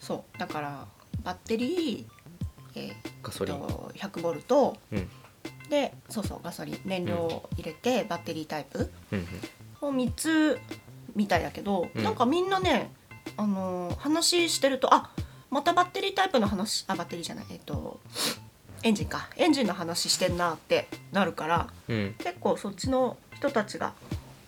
[0.00, 0.38] そう。
[0.38, 0.86] だから
[1.22, 2.04] バッテリー、
[2.74, 2.92] えー
[3.22, 3.56] ガソリン。
[3.56, 4.76] と100ボルト。
[4.90, 5.08] うん。
[5.70, 6.80] でそうそうガソリン。
[6.84, 8.90] 燃料を入れてバッテリータイプ。
[9.12, 9.26] うん
[9.82, 9.88] うん。
[9.88, 10.58] を3つ
[11.14, 12.02] みたいだけど、うん。
[12.02, 12.90] なんかみんなね、
[13.36, 15.10] あのー話してるとあ
[15.50, 18.00] またバッテリータイプの話あバッテリーじゃないえっ、と
[18.82, 19.28] エンジンか。
[19.36, 22.14] エンジンの話してんなってなるからうん。
[22.18, 23.92] 結構そっちの人たちが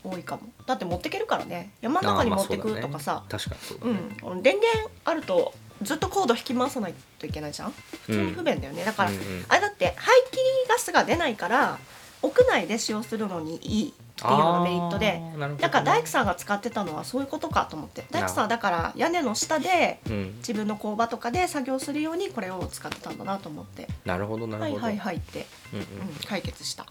[0.03, 0.43] 多いかも。
[0.67, 1.71] だって持ってけるからね。
[1.81, 4.41] 山の中に持ってくとかさ、確かにそうだうね。
[4.41, 7.71] ん、電源あるとずっとコード引き回さないといけないじゃん。
[8.07, 9.45] 普通に不便だよね、だから、うんうん。
[9.49, 11.79] あれだって排気ガスが出ないから
[12.23, 15.57] 屋内で使用するのにいいっていうのがメリットであーなるほどね。
[15.61, 18.05] だから大工さんが使ってたのはそういうことかと思って。
[18.11, 23.89] 大工さんはだから屋根の下でうん、自分の工場とかで作業するようにこれを使ってたんだなと思って。
[24.05, 24.83] なるほどなるほど。
[24.83, 25.85] はいはいはいって、うんうん。
[25.85, 26.87] うん、解決した。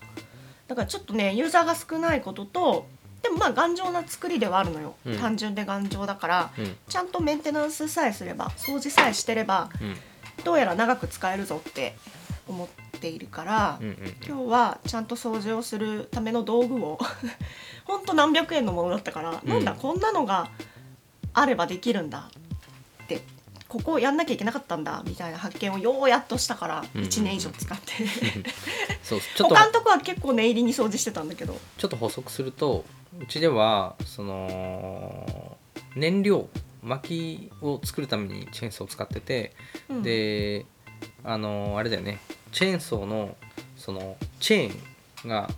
[0.68, 2.86] だからちょっとねユーザーが少ないことと
[3.22, 5.18] でもまあ頑丈な作りではあるのよ、うん。
[5.18, 6.76] 単純で頑丈だからうん。
[6.90, 9.96] ちゃんとメンテナンスさえすれば掃除さえしてればうん。
[10.44, 11.96] どうやら長く使えるぞって
[12.48, 12.68] 思っ
[13.00, 16.98] ているから、うんうん今日はちゃんと掃除をするための道具を
[17.86, 19.50] ほんと何百円のものだったから、うん。
[19.50, 20.50] なんだこんなのが
[21.34, 22.30] あればできるんだ
[23.04, 23.22] って
[23.68, 27.10] ここをやんなきゃいけなかったんだみたいな発見をようやっとしたからうんうんうん。
[27.10, 27.94] 1年以上使って、
[29.04, 31.60] そう ちょっと他のとこは結構念入りに掃除してたんだけど。
[31.78, 32.86] ちょっと補足すると
[33.20, 35.58] うちではその
[35.96, 36.48] 燃料
[36.82, 39.54] 薪を作るためにチェーンソーを使ってて、
[39.90, 40.04] うん。
[40.04, 40.66] で
[41.24, 42.20] あのあれだよね。
[42.52, 43.36] チェーンソーの
[43.78, 45.50] そのチェーンが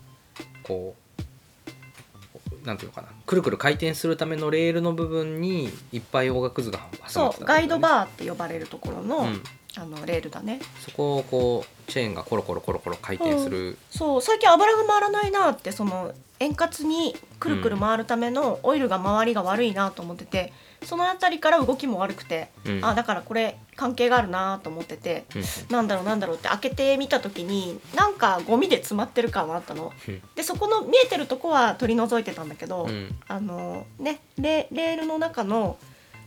[0.63, 3.09] こうなんていうのかな。
[3.25, 9.43] くるくる回転するためのレールの部分にいっぱい大額図が挟まってそたうガイドー、バーって呼ばれるところの,、うん、
[9.77, 10.59] あのレールだね。
[10.79, 20.53] そこをこうチェーンがコロコロコロコロ回転する、そう最近油が回らないなってその円滑にくるくる回るためのオイルが回りが悪いなと思ってて、
[20.83, 22.85] その辺りから動きも悪くて、うん。
[22.85, 29.91] あだからこれ関係があるなと思ってて、うんなんだろうなんだろうって開けてみた時になんかゴミで詰まってる感はあったの。
[30.07, 30.21] うん。
[30.35, 33.15] でそこの見えてるとこは取り除いてたんだけど、うん。
[33.27, 35.77] あのねレレールの中の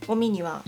[0.07, 0.63] ゴミには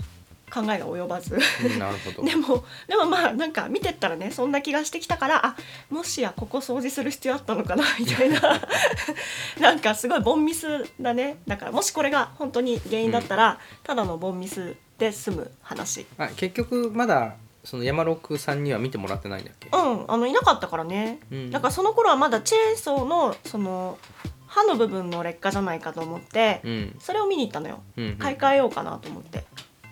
[0.51, 1.35] 考えが及ばず。
[1.35, 2.23] うんなるほど。
[2.27, 5.55] でもでもまあなんか見てったらねそんな気がしてきたからあ
[5.89, 8.61] もしやここ掃除する必要あったのかなみたいな。
[9.59, 11.37] なんかすごいボンミスだね。
[11.47, 16.05] だからもしこれが本当に原因だったら、ただのボンミスで済む話。
[16.19, 21.51] あ結局まだその山六さんには見てもらってないんだっけ、うんあのいなかったからね、うん。
[21.51, 23.97] だからその頃はまだチェーンソーのその
[24.45, 26.95] 刃の部分の劣化じゃないかと思って、うん。
[26.99, 27.81] それを見に行ったのよ。
[27.97, 28.17] うんうん。
[28.17, 29.43] 買い替えようかなと思って。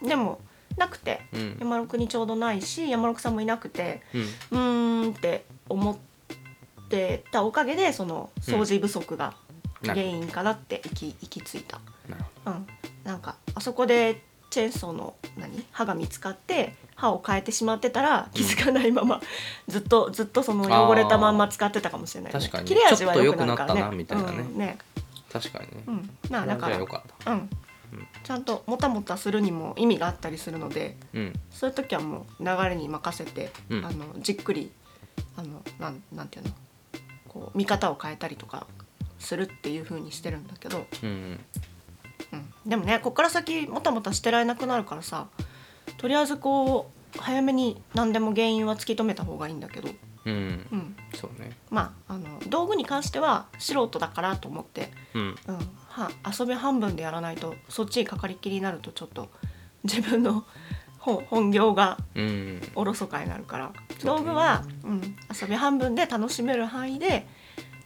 [0.04, 0.40] でも
[0.78, 1.22] なくて。
[1.34, 1.58] うん。
[1.60, 4.22] 山六にちょうどないし山六さんもいなくてうん。
[4.22, 5.98] うーんって思っ
[6.88, 9.34] てたおかげでその掃除不足が
[9.84, 11.80] 原因かなって行き行き着いた、
[12.46, 12.68] うん、
[13.04, 15.66] なんかあそこでチェーンソーの何？
[15.72, 19.22] 刃が見つかって刃を変えてしまってたら気づかないまま
[19.68, 24.38] ずっとずっとその汚れたまんま使ってたかもしれない、ね、確かに切れ味は良くなっと良くなったなみたいなね。
[24.40, 24.78] うんね。
[25.32, 27.50] ど確かにね、うん、まあだからうん。
[28.24, 31.40] ちゃんともたもたするにも意味があったりするのでうん。
[31.52, 33.86] そういう時はもう流れに任せて、うん。
[33.86, 34.72] あのじっくり
[35.38, 36.52] あのなんなんていうの？
[37.28, 38.66] こう見方を変えたりとか
[39.20, 41.40] するっていう風にしてるんだけど、うん
[42.32, 45.28] うん、でもねこっから先もたもたしてられなくなるからさ
[45.98, 49.90] とりあえずこう早めに何でも原因は突き止めた方がいいんだけど、
[50.26, 50.34] うん。
[50.72, 51.52] うん、そうね。
[51.70, 55.22] まああの道具に関しては素人だからと思って、うん。
[55.48, 59.30] うん、は遊び半分でやらないとそっちにかかりっきりになるとちょっと
[59.84, 60.46] 自分の
[61.00, 62.62] 本本業がうん。
[62.76, 63.72] おろそかになるから。
[64.00, 64.24] そうね。
[64.26, 67.26] 道具は、うん、遊び半分で楽しめる範囲で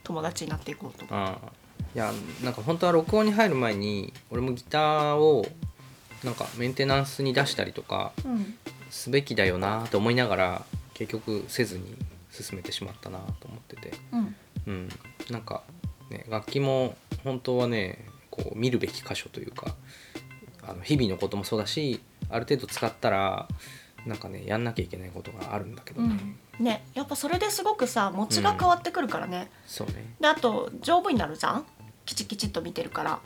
[0.02, 1.06] 友達になっていこうと。
[1.06, 1.26] 思う。
[1.26, 1.63] ああ
[1.94, 5.46] いやなんか本当は録音に入る前に俺もギターを
[6.24, 8.54] なんかメンテナンスに出したりとかうん。
[8.90, 11.96] すべきだよなと思いながら結局せずに
[12.30, 13.92] 進めてしまったなと思ってて。
[14.12, 14.36] うん。
[14.66, 14.88] うん。
[15.30, 15.62] なんか
[16.10, 19.74] ね楽器も本当はねこう見るべき箇所というか
[20.66, 23.48] あの日々のこともそうだしある程度使ったら
[24.06, 26.18] なんかねやんなきゃいけないことがあるんだけどね、
[26.58, 26.64] うん。
[26.64, 30.14] ねやっぱそれですごくさ持ちが変わってくるからね、そうね。
[30.20, 31.66] であと丈夫になるじゃん？
[32.06, 33.20] きちきちっと見てるから、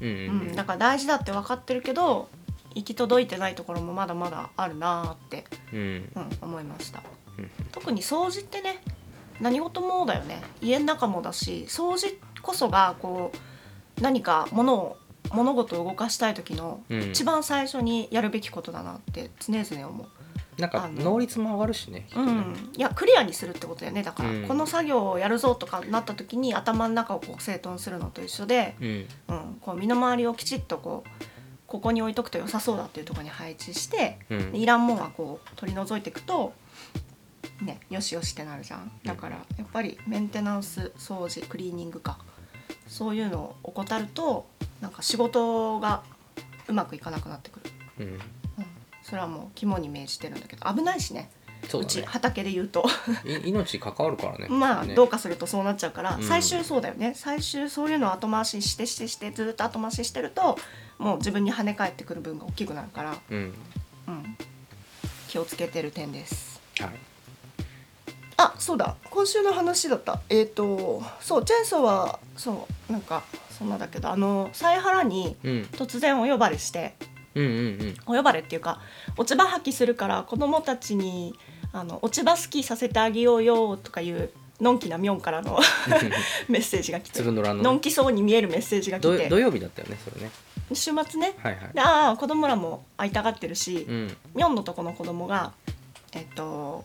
[0.00, 0.52] うんううん。
[0.52, 2.28] ん、だから大事だって分かってるけど
[2.74, 5.78] 行き届いてないところもまだまだあるなーって、うん。
[6.14, 7.02] うん、思いました。
[7.38, 7.50] うん。
[7.72, 8.82] 特に掃除ってね
[9.40, 10.42] 何事もだよね。
[10.60, 13.32] 家の中もだし掃除こそがこ
[13.98, 14.96] う何か物を
[15.32, 17.02] 物事を動かしたい時のうん。
[17.10, 20.06] 一番最初にやるべきことだなって常々思う。
[20.58, 22.06] なんか能率も上がるしねね。
[22.14, 24.02] うん、いやクリアにするってことだよね。
[24.02, 24.44] だから、うん。
[24.46, 29.06] この作業をやるぞとかなった時に頭の中をこう整頓するのと一緒で、うん。
[29.28, 31.24] うん、こう身の回りをきちっとこう
[31.66, 34.52] ここに置いとくと良さそうだっていうところに配置して、うん。
[34.52, 36.52] でいらんもんはこう取り除いていくと
[37.62, 38.92] ねよしよしってなるじゃん。
[39.04, 42.18] だからやっぱりメンテナンス掃除クリーニングか
[42.86, 44.46] そういうのを怠ると
[44.80, 46.02] なんか仕事が
[46.68, 48.20] うまくいかなくなってくる、うんうん、
[49.08, 51.30] それはもう肝に銘じてるんだけど危ないしね。
[51.72, 52.02] ううだね。
[52.06, 52.84] 畑で言うと。
[53.24, 54.48] い命関わるからね。
[54.50, 54.96] まあね。
[54.96, 56.22] どうかするとそうなっちゃうから、うん。
[56.24, 57.14] 最終そうだよね。
[57.14, 60.58] 最終そういうのを後回ししてしてしてずっと後回ししてると
[60.98, 63.54] もう自分に跳ね返ってくる分が大きくなるから、うん。
[64.08, 64.36] うん、
[65.28, 66.60] 気をつけてる点です。
[66.80, 66.90] はい。
[68.38, 68.96] あそうだ。
[69.08, 70.20] 今週の話だった。
[70.28, 73.22] えっ、とそうチェーンソーはそうなんか
[73.56, 75.68] そんなだけどあの犀原にうん。
[75.72, 76.96] 突然お呼ばれして。
[77.10, 77.48] うんうんう
[77.84, 78.80] んお呼ばれっていうか
[79.16, 81.34] 落ち葉履きするから子供たちに
[81.72, 85.58] あの落ち葉スキーさせてあげようよとかいうのんきなミョンからの
[86.48, 90.30] メッセージが来て鶴の欄ののんきそうに見えるメッセージが来土て土曜日だったよねそれね。
[90.72, 91.34] 週末ね。
[91.38, 91.70] はいはい。
[91.74, 94.16] でああ子供らも会いたがってるし、うん。
[94.34, 95.52] ミョンのとこの子供が
[96.12, 96.84] えっと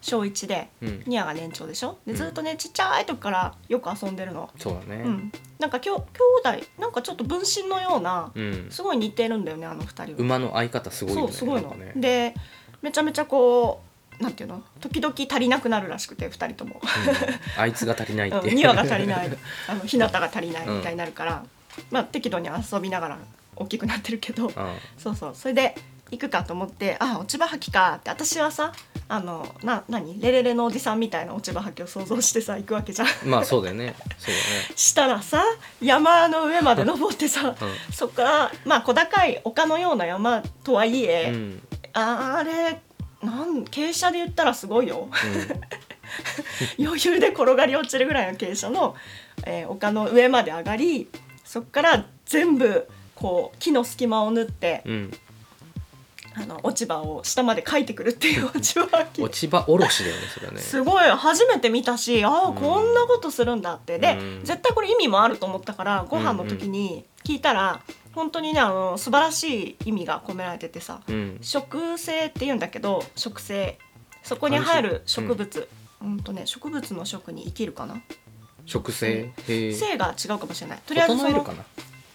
[0.00, 1.02] 小1でうん。
[1.06, 1.98] ニアが年長でしょ？
[2.06, 2.18] でうん。
[2.18, 5.02] ずっとねちっちゃい時からよく遊んでるの、そうだね。
[5.04, 8.66] うん、なんかきょ兄弟なんかちょっと分身のようなうん。
[8.70, 10.18] すごい似てるんだよねあの二人は。
[10.18, 11.92] 馬の相方すごいよねそうすごいの、なんかね。
[11.96, 12.34] で
[12.82, 13.82] めちゃめちゃこ
[14.18, 14.62] うなんていうの？
[14.80, 16.80] 時々足りなくなるらしくて2人とも。
[17.56, 17.60] うん。
[17.60, 18.38] あいつが足りないって。
[18.50, 19.30] 2話が足りない。
[19.68, 21.44] あの日向が足りないみたいになるから、
[21.90, 23.18] まあ適度に遊びながら
[23.56, 24.48] 大きくなってるけど。
[24.48, 24.52] うん。
[24.98, 25.34] そうそう。
[25.34, 25.74] それで
[26.10, 28.10] 行くかと思ってあ落ち葉履きかって。
[28.10, 28.72] 私はさ
[29.12, 30.20] あのな何？
[30.20, 33.08] レレレのおじさんみたいな落ち葉履きを想像してさ行くわけじゃん。
[33.26, 33.96] まあそうだよね。
[34.18, 34.34] そう
[34.78, 35.42] したらさ
[35.82, 41.34] 山の上まで登ってさ、だねそっからまあ小高い丘のような山とはいえ、うん。
[41.34, 42.80] うんあれ
[43.20, 45.08] なん傾斜で言ったらすごいよ。
[46.78, 48.94] 余裕で転がり落ちるぐらいの傾斜の、
[49.44, 51.08] えー丘の上まで上がり
[51.44, 55.10] そっから全部こう木の隙間を縫ってうんうん
[56.34, 60.60] あの落ち葉を下までかいてくるっていう落ち葉機落ち葉おろしだよねそれはね。
[60.60, 62.54] すごい初めて見たしああ、うん。
[62.54, 63.98] こんなことするんだって。
[63.98, 64.44] で、うん。
[64.44, 67.80] 絶対これ意味もあると思ったからご飯の時に聞いたら、
[68.12, 71.38] 本当にねあの素晴らしい意味が込められててさうん。
[71.40, 73.78] 植生って言うんだけど植生
[74.22, 75.68] そこに入る植物、
[76.00, 78.00] うん、とね植物の植に生きるかな？
[78.66, 79.74] 植生へえ。
[79.74, 80.78] 生が違うかもしれない。
[80.86, 81.44] とりあえずその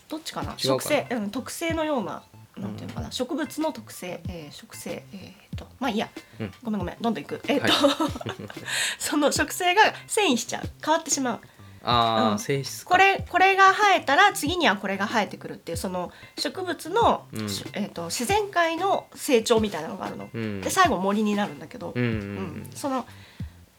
[0.07, 0.53] どっちかな？
[0.55, 2.23] 植生、うん、特性のような
[2.57, 6.51] なんていうのかな、植物の特性、えー、植生えー、とまあいいや、うん。
[6.63, 7.41] ごめんごめんどんどんいく。
[7.47, 8.11] えっ、と、は
[8.97, 11.39] その植生が繊維しちゃう変わってしまう。
[11.83, 12.39] ああ、うん。
[12.39, 12.91] 性質か。
[12.91, 17.49] これこれが生えたら次にはこれが生えてくるっていうその植物の、うん。
[17.49, 20.29] しえー、と自然界の成長みたいなのがあるの。
[20.33, 20.61] うん。
[20.61, 22.13] で最後森になるんだけど、うんううん。
[22.13, 22.69] ん。
[22.73, 23.05] その、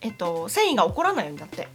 [0.02, 1.68] えっと、繊維が起こらないようになって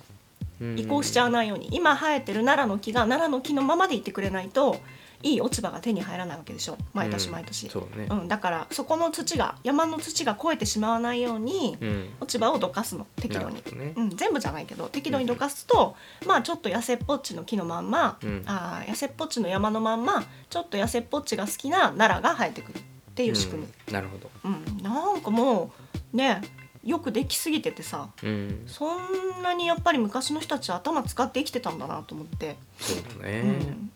[0.62, 0.80] うん。
[0.80, 4.78] 移行しちゃわないように、今生えてる奈良の木が奈良の木のままでいてくれないと
[5.24, 6.78] いい落ち葉が手に入らないわけでしょ。
[6.94, 8.08] 毎年毎年、そうね。
[8.10, 8.28] うん。
[8.28, 12.10] だからそこの土が山の土が越えてしまわないように、うん。
[12.20, 13.08] 落ち葉をどかすの。
[13.18, 13.56] 適度に。
[13.74, 13.94] ね。
[13.96, 18.44] うん、全部じゃないけど適度にどかすと、まあちょっと痩せっぽっちの木のまんま、うん。
[18.46, 22.80] あー痩せっぽっちの山のまんまちょっと痩せっぽっちが好きな奈良が生えてくる。
[22.80, 23.94] っていう仕組み、うん。
[23.94, 24.30] なるほど。
[24.46, 24.78] うん。
[24.82, 25.72] なんかも
[26.14, 26.42] うね
[26.84, 28.64] よくできすぎててさうん。
[28.66, 33.42] そんなにやっぱり昔の人たちは頭使って生きてたんだなと思って、そうだね。
[33.42, 33.92] うん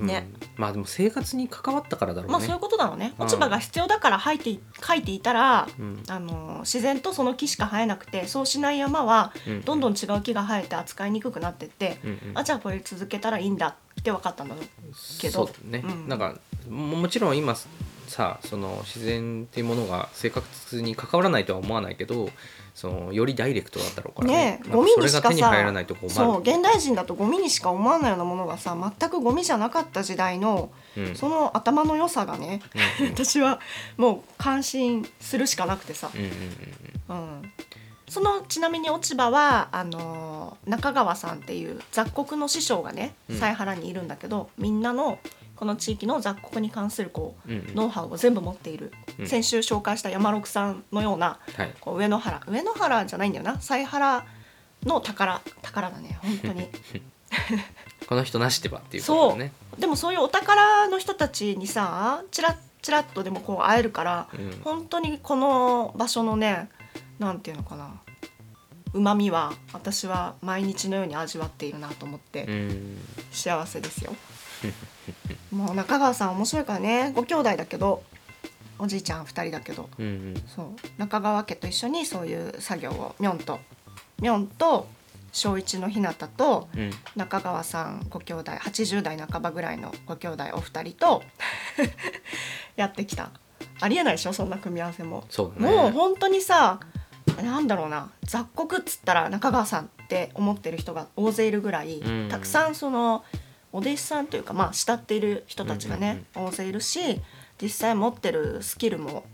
[0.00, 0.06] うん。
[0.06, 2.32] ねまあでも生活に関わったからだろうね。
[2.32, 3.14] まあそういうことだろうね。
[3.18, 3.24] うん。
[3.24, 6.02] 落ち葉が必要だから生えてい書いていたら、うん。
[6.08, 9.60] あの自然とその木しか生えなくてそうしない山はうん。
[9.62, 12.38] どんどん違う木が生えて扱いにくくなってって、うんうん。
[12.38, 14.64] あじゃあこれ続けたらいいんだって分かったんだろう
[15.20, 15.46] けど。
[15.46, 16.08] そうだね、うん。
[16.08, 16.36] なんか
[16.68, 17.56] ももちろん今
[18.06, 22.30] さその自然っていうものが生活に関わらないとは思わないけど
[22.76, 26.14] そのよりダイレクトだったろうからねゴミにしかそれが手に入らさないと困る。
[26.14, 31.16] そう現代人だとゴミにしか思わないようなものがさ全くゴミじゃなかった時代のうん。
[31.16, 32.60] その頭の良さがね
[33.00, 33.60] うんうん私は
[33.96, 36.10] もう感心するしかなくてさ、
[38.10, 43.38] そのちなみに落ち葉はあのー中川さんっていう雑穀の師匠がねうん。
[43.38, 45.18] 犀原にいるんだけど、みんなの
[45.56, 49.26] この地域の雑穀に関するこううんノウハウを全部持っている、うん。
[49.26, 51.74] 先週紹介した山六さんのようなはい。
[51.80, 52.40] こう上野原。
[52.46, 53.60] 上野原じゃないんだよな。
[53.60, 54.24] 犀原
[54.84, 56.68] の宝宝だね本当に。
[58.06, 59.52] この人なしってばっていうことだね。
[59.78, 64.60] でもそういうお宝の人たちにさチラッチラッとでもこう会えるからうん。
[64.62, 66.68] 本当にこの場所のね
[67.18, 67.90] なんていうのかな。
[68.92, 72.98] うまみは私は毎日のように味わっているなと思ってうん。
[73.32, 74.14] 幸せですよ。
[75.50, 77.12] もう中川さん面白いからね。
[77.14, 78.02] ご兄弟だけど。
[78.78, 79.88] おじいちゃん2人だけど。
[79.98, 80.42] うんうん。
[80.46, 80.68] そう。
[80.98, 83.58] 中川家と一緒にそういう作業をみょんと。
[84.20, 84.88] みょんと
[85.32, 86.90] 小一のひなたとうん。
[87.14, 91.22] 中川さんご兄弟80代半ばぐらいのご兄弟お二人と
[92.76, 93.30] やってきた。
[93.80, 95.24] ありえないでしょそんな組み合わせも。
[95.56, 95.70] ね。
[95.70, 96.80] もう本当にさ
[97.42, 98.10] なんだろうな。
[98.24, 102.28] 雑穀っつったら中川さんって思ってる人が大勢いるぐらい、うん。
[102.30, 103.24] たくさんその
[103.76, 107.20] お弟子さんというかまあ慕っている人たちがね、大勢いるし
[107.60, 109.24] 実際持ってるスキルも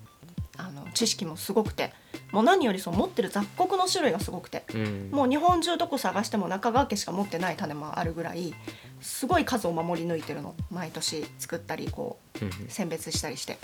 [0.56, 1.92] あの知識もすごくて
[2.32, 5.10] もう何よりその持ってる雑穀の種類がすごくてうん。
[5.12, 8.52] もう日本中どこ探しても中川家しか持ってない種もあるぐらい
[9.00, 13.58] すごい数を守り抜いてるの毎年作ったりこううん選別したりして。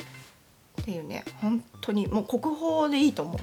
[0.80, 3.36] っていうね本当にもう国宝でいいと思う。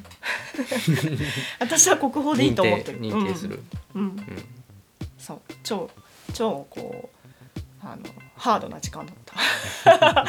[1.60, 3.02] 私は国宝でいいと思ってる。
[3.02, 3.62] 認定する。
[3.94, 4.08] うん、うん。
[4.08, 4.46] うん。
[5.20, 5.42] そう。
[5.62, 5.90] 超
[6.34, 7.15] 超こう
[7.86, 8.02] あの
[8.36, 10.26] ハードな時間だった。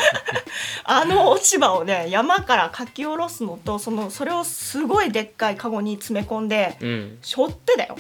[0.85, 7.19] あの落ち葉をね山からかき下ろすのとそのそれをすごいでっかいカゴに詰め込んでうん。
[7.23, 7.97] 背負ってだよ。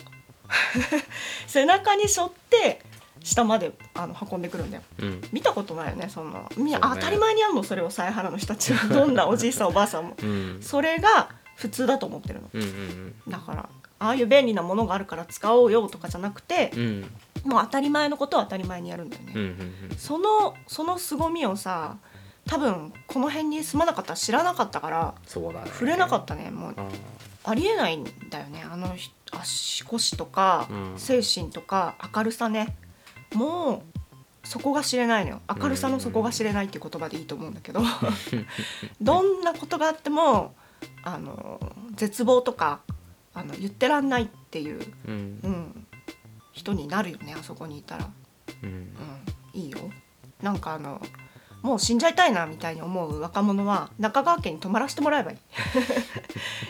[1.49, 2.83] 背中に背負って
[3.25, 4.83] 下まであの運んでくるんだよ。
[4.99, 5.23] うん。
[5.33, 6.79] 見たことないよねそんなみね。
[6.81, 10.17] 当たり前にあるのそれを犀原の人たちはどんなおじいさんおばあさんも。
[10.23, 10.59] うん。
[10.61, 12.51] それが普通だと思ってるの。
[12.53, 17.11] うんうんだからああいう便利なものがあるから使おうよとかじゃなくてうんうん
[17.47, 21.97] もう当たり前のことは当たり前にやるんだよね、うんうんそのその凄みをさ
[22.49, 25.71] 多分この辺に住まなかったら知らなかったからそうだね。
[25.73, 26.51] 触れなかったね。
[26.51, 26.89] もうあ
[27.51, 28.65] ありえないんだよね。
[28.71, 30.99] あのひ足腰とか、うん。
[30.99, 32.77] 精神とか明るさね。
[33.35, 33.83] も
[34.45, 35.41] うそこが知れないのよ。
[35.61, 37.83] 明るさの底が知れないっていう言葉でいいと思うんだけど。
[39.01, 40.55] どんなことがあっても
[41.03, 41.61] あの
[41.95, 42.81] 絶望とか
[43.35, 45.41] あの言ってらんないっていう、うん。
[45.43, 45.86] うん、
[46.57, 48.11] 人になるよねあそこにいたら、
[48.63, 48.71] うん。
[48.71, 49.79] うん、いいよ。
[50.43, 51.01] なんかあの
[51.63, 55.39] もう死んじゃいたいなみたいに思う若者は中川家に泊まらせてもらえばいい。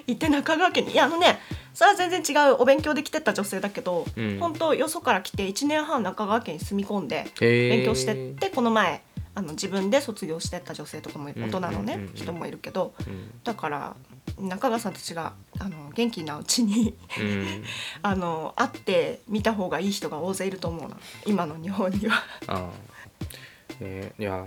[0.15, 0.93] 行って中川家に。
[0.93, 1.39] いやあのね
[1.73, 4.39] それは全然違うお勉強で来てた女性だけど、うん。
[4.41, 9.03] 本当よそから来て1年半中川家に住み込んで勉強してってこの前
[9.37, 13.31] あの自分で卒業してった女性とかも大人のね、人もいるけどうん。
[13.45, 13.97] だから
[14.41, 17.65] 中川さんたちがあの元気なうちにうん。
[18.03, 20.97] あの会って見た方がいい人が大勢いると思うな。
[21.27, 22.17] 今の日本には。
[22.47, 22.71] ああ。
[23.81, 24.47] えーいや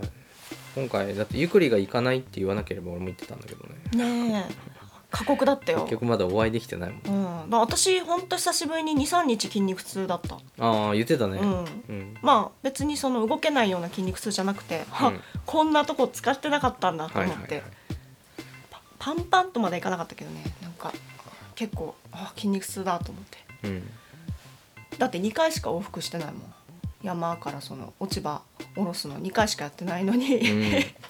[0.74, 3.64] 今回だってゆくりが行かないって言わなければ俺も言ってたんだけど
[3.94, 4.04] ね。
[4.04, 4.79] ねえ
[5.10, 5.80] 過酷だったよ。
[5.80, 5.92] 結。
[5.92, 7.42] 局まだお会いできてないもん。
[7.42, 11.38] うん、まあ私ほんと久しぶりに23日筋肉痛だった、ああ言ってたね。
[11.38, 12.16] うん、うん。
[12.22, 15.20] まあ別にその動けないような筋肉痛じゃなくて、はうん。
[15.46, 17.70] こんなとこ使ってなかったんだとはい思って、はいはい
[18.70, 20.44] パパンパンとまでいかなかったけどね。
[20.62, 20.92] なんか
[21.54, 23.68] 結構あ筋肉痛だと思って。
[23.68, 23.90] うん。
[24.98, 26.54] だって2回しか往復してないもん。
[27.02, 28.42] 山からその落ち葉
[28.74, 29.18] 下ろすの。
[29.18, 30.54] 2回しかやってないのに、う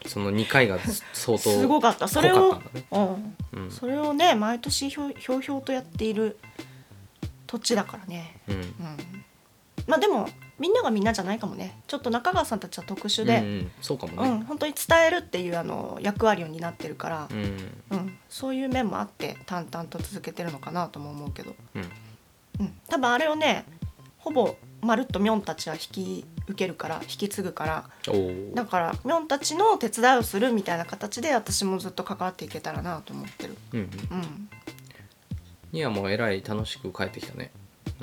[0.07, 0.09] ん。
[0.09, 0.79] その2回が
[1.13, 2.07] 相当 すごかった。
[2.07, 2.85] それをね。
[2.93, 3.71] うん、うん。
[3.71, 6.39] それをね毎年ひょひょうひょうとやっている
[7.47, 8.41] 土地だからね。
[8.49, 8.55] うん。
[8.57, 8.65] うん。
[9.87, 11.81] まあでもみんながみんなじゃないかもね。
[11.87, 13.71] ちょっと中川さんたちは特殊で、うんうん。
[13.81, 14.41] そうかもうん。
[14.41, 17.29] ね本当に伝えるっていうあの役割を担ってるから。
[17.31, 17.39] う、ん。
[17.91, 18.19] うん。
[18.29, 21.91] そういう面もあって淡々と続けてるのかなとも思うけど、うん。
[22.61, 23.65] うん、多分あれをね
[24.19, 27.91] ほぼまるっとミョンたちは引き受けるから引き継ぐから。
[28.55, 33.57] だからミョンたちの手伝いをするみたいな形で私もずっと関わっていけたらなと思ってる。
[33.73, 33.87] うんうん。
[33.87, 33.89] う
[34.21, 34.49] ん。
[35.73, 37.51] ニアもえらい楽しく帰ってきたね。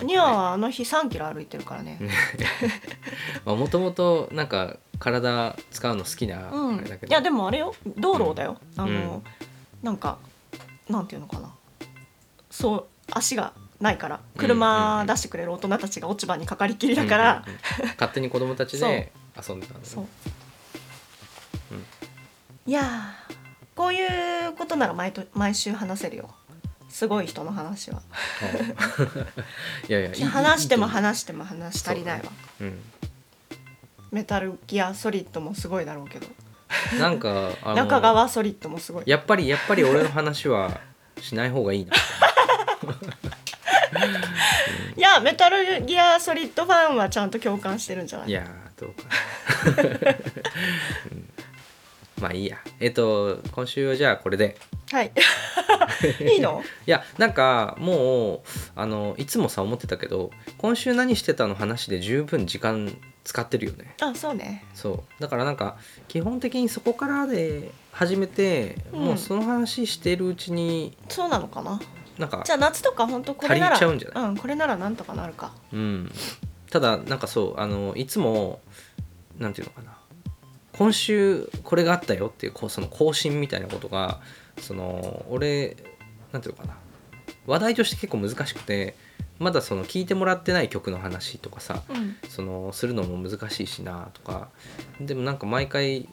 [0.02, 2.00] ニアはあの日3キロ歩いてるからね。
[3.46, 7.10] もともとなんか体使うの好きなうん、あれだけど。
[7.10, 7.74] いやでもあれよ。
[7.98, 9.24] 道路だよ、あの、うん。
[9.84, 10.18] なんか
[10.90, 11.54] なんていうのかな。
[12.50, 17.92] そう足がないから車うん出してくれる大人たちが落ち葉にかかりきりだから、うんうんうん。
[17.92, 19.86] 勝手に子供たちで遊んでたんだね。
[19.86, 20.06] そう、
[21.72, 21.86] うん。
[22.66, 23.36] いやー
[23.76, 26.30] こういうことなら毎と毎週話せるよ。
[26.90, 28.02] すごい人の話は。
[29.88, 29.92] い。
[29.94, 32.84] やいや話しても話しても話し足りないわ、思ううん。
[34.12, 36.26] メタルギアソリッドもすごいだろうけど。
[37.00, 39.04] なんかあの中川ソリッドもすごい。
[39.06, 40.80] やっぱりやっぱり俺の話は
[41.22, 41.94] しない方がいいな
[44.96, 48.30] いやメタルギアソリッドファンはちゃんと共感してるんじゃない？
[48.30, 49.84] いやーどうか。
[49.84, 50.12] な、
[51.12, 51.30] うん。
[52.22, 52.58] まあいいや。
[52.80, 54.58] えっと今週はじゃあこれで。
[54.92, 55.12] はい。
[56.34, 56.64] いいの？
[56.86, 58.42] いやなんかもう
[58.76, 63.96] あのいつもさ思ってたけど今週何してたの話で十分時間使ってるよね。
[64.02, 64.64] あそうね。
[64.74, 65.22] そう。
[65.22, 65.78] だからなんか
[66.08, 69.00] 基本的にそこからで始めて、うん。
[69.06, 71.80] もうその話してるうちにそうなのかな？
[72.18, 74.30] なんかじゃあ夏とか本当これなら足りちゃうんじゃない？
[74.30, 75.52] うんこれならなんとかなるか。
[75.72, 76.12] うん、
[76.72, 78.60] ただなんかそうあのいつも
[79.38, 79.98] なんていうのかな。
[80.74, 84.20] 今週これがあったよっていうこうその更新みたいなことが
[84.60, 85.76] その俺
[86.32, 86.78] なんていうのかな。
[87.46, 88.96] 話題として結構難しくて
[89.40, 92.16] まだその聞いてもらってない曲の話とかさうん。
[92.30, 94.50] そのするのも難しいしなとか。
[95.00, 96.10] でもなんか毎回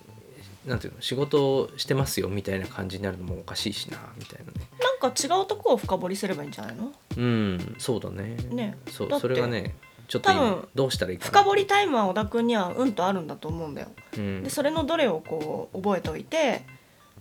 [0.67, 4.67] なんていうの仕事をしてますよみたいな感じになるのもおかしいしなみたいなね。
[4.81, 6.93] なんか違うとこを深掘りすればいいんじゃないの？
[7.17, 8.37] うんそうだね。
[8.51, 9.75] ねそうそれがね
[10.09, 11.31] ちょっと今どうしたらいいかな。
[11.31, 13.89] 深掘りタイムは小田君にはうんとあるんだと思うんだよ。
[14.17, 14.43] うん。
[14.43, 16.63] でそれのどれをこう覚えておいて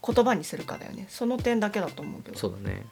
[0.06, 1.06] 言葉にするかだよね。
[1.10, 2.38] その点だけだと思うけど。
[2.38, 2.86] そうだね。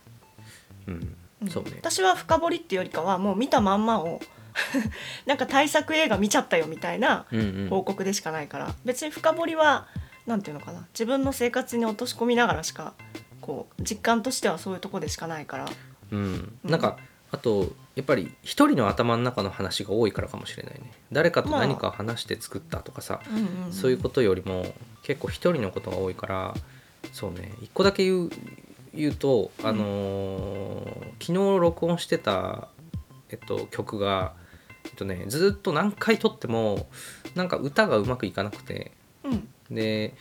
[0.88, 1.50] うん、うん。
[1.50, 1.72] そうね。
[1.80, 4.22] 私は深掘りっていうよりかはもう見たまんまを
[5.26, 7.68] なんか大作映画見ちゃったよみたいなうんうん。
[7.70, 9.88] 報告でしかないから、別に深掘りは
[10.26, 10.88] なんていうのかな。
[10.94, 12.94] 自分の生活に落とし込みながらしか
[13.42, 15.70] こう実感としてはそういうとこでしかないから。
[16.12, 16.20] うん、
[16.64, 16.72] うん。
[16.72, 16.98] なんか
[17.32, 20.92] あとやっぱり一人の頭の中の話が多いからかもしれないね。
[21.12, 24.66] 誰かと何かを話して作ったとかさ、うんうんそういうことよりも
[25.04, 26.54] 結構一人のことが多いから
[27.14, 27.54] そうね。
[27.62, 28.30] 一個だけ言う
[28.94, 32.68] 言うと、あのー昨日録音してた、
[33.30, 34.34] えっと、曲が、
[34.86, 36.88] えっとね、ずっと何回撮っても
[37.36, 38.92] なんか歌がうまくいかなくて。
[38.96, 39.01] うん
[39.72, 40.14] で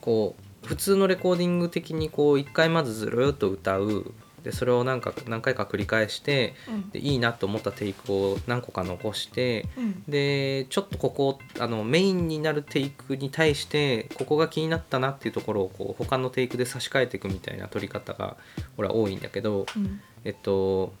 [0.00, 4.12] こう普通のレコーディング的にこう一回まずずるっと歌う。
[4.42, 6.90] でそれをなんか何回か繰り返してうん。
[6.90, 10.02] でいいなと思ったテイクを何個か残してうん。
[10.06, 18.36] でちょっとここあのメインになるテイクに対してここが気になったなっていうところをこう他のテイクで差し替えていくみたいな撮り方が
[18.76, 20.02] 俺は多いんだけどうん。
[20.24, 20.92] えっと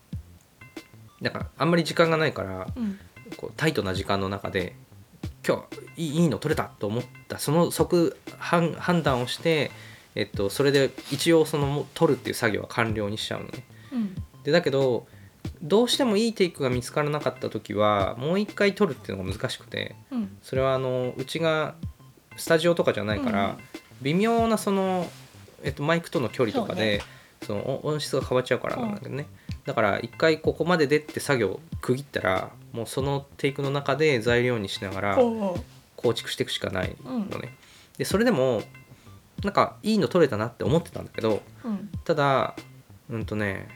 [1.20, 2.98] だからあんまり時間がないからうん。
[3.36, 4.74] こうタイトな時間の中で
[5.46, 5.64] 今
[5.96, 7.38] 日いいの撮れたと思った。
[7.38, 9.70] その即判判断をして、
[10.14, 13.64] えっと、それで一応そのも撮るっていう作業は完了にしちゃうのね。
[13.92, 14.14] うん。
[14.42, 15.06] でだけど
[15.62, 20.36] どうしてもいいテイクが見つからなかった時はもう一回撮るっていうのが難しくてうん。
[20.42, 21.74] それはあのうちが
[22.36, 23.56] スタジオとかじゃないから、うん。
[24.02, 25.08] 微妙なその、
[25.62, 27.02] えっと、マイクとの距離とかで
[27.42, 29.26] そ、の音音質が変わっちゃうからなんだけどね、
[29.64, 35.18] だから一回ここまででって作業区切ったらもうそのテイクの中で材料にしながら
[35.94, 37.56] 構築していくしかないのね、
[37.96, 38.62] でそれでも
[39.44, 41.88] なんかいいの撮れたなって思ってたんだけどうん。
[42.04, 42.56] ただ
[43.08, 43.68] うんとね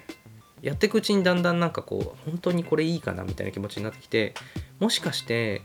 [0.62, 4.34] やっていくうちにだんだんなんかこう本当にこれいいかなみたいな気持ちになってきて
[4.80, 5.62] もしかして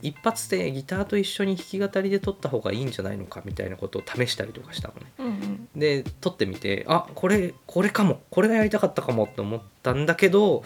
[0.00, 5.12] 一発でギターと一緒に弾き語りで撮った方がいいんじゃないのかみたいなことを試したりとかしたのね。
[5.18, 5.68] うんうん。
[5.76, 8.20] で撮ってみてあこれこれかも。
[8.30, 10.64] これがやりたかったかもって思ったんだけど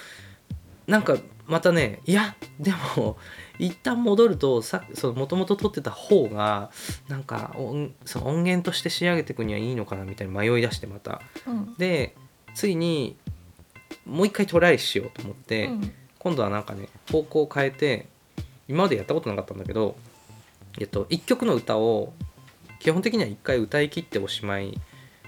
[0.87, 3.17] なんかまたねいやでも
[3.59, 4.83] 一旦戻るとさ
[5.15, 6.71] もともと撮ってた方が
[7.09, 11.23] なんか音その音源として仕上げていくにはいいのかなみたいに迷い出してまた。
[11.47, 11.75] うん。
[11.79, 12.15] で
[12.55, 13.17] ついに
[14.05, 15.93] もう一回トライしようと思って、うん。
[16.19, 18.07] 今度はなんかね方向を変えて
[18.69, 19.97] 今までやったことなかったんだけど、
[20.81, 22.13] えっと、1曲の歌を
[22.81, 24.79] 基本的には1回歌い切っておしまい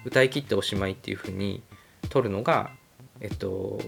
[0.05, 1.63] 歌い切っておしまいっていう風に
[2.09, 2.71] 撮るのが
[3.21, 3.81] えっと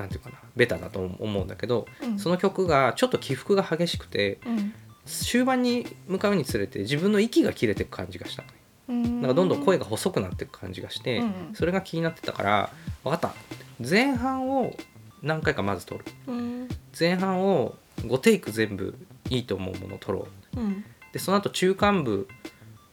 [0.00, 2.18] なんていうかなベタだと思うんだけどうん。
[2.18, 4.72] その曲がちょっと起伏が激しくてうん。
[5.06, 8.44] 終盤に向かうにつれて自分の息が切れていく感じがした
[8.92, 9.22] なん。
[9.22, 11.22] かどんどん声が細くなっていく感じがして、
[11.54, 12.70] それが気になってたから
[13.02, 13.34] 分かった。
[13.82, 14.76] 前半を
[15.22, 16.04] 何回かまず撮る。
[16.26, 16.68] うん。
[16.98, 18.94] 前半を5テイク全部
[19.30, 20.60] いいと思うものを撮ろう。
[20.60, 20.84] うん。
[21.12, 22.28] でその後中間部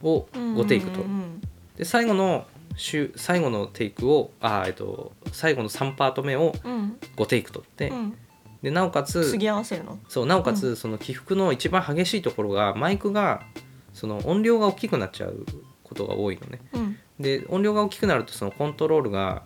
[0.02, 1.04] を5テイク撮る。
[1.04, 1.42] うん。
[1.78, 2.46] で最後の
[2.78, 6.98] 週最後のテイクをあーえっと最後の3パート目をうん。
[7.18, 8.18] 5テイク撮って、うん。
[8.62, 10.00] でなおかつ継ぎ合わせるの？
[10.08, 13.42] そうなおかつその起伏の一番激しいところがマイクが
[13.94, 15.46] その音量が大きくなっちゃう
[15.84, 16.62] ことが多いのね。
[16.74, 16.98] うん。
[17.20, 19.44] で音量が大きくなるとそのコントロールが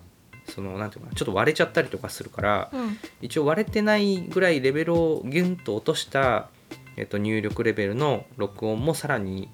[0.48, 2.98] そのなんていうかなちょっと割れちゃったりとかするからうん。
[3.22, 6.50] 一応割れてないぐらいレベルをギュンと落とした、
[6.98, 9.50] えっと、入力レベルの録音もさらに、うん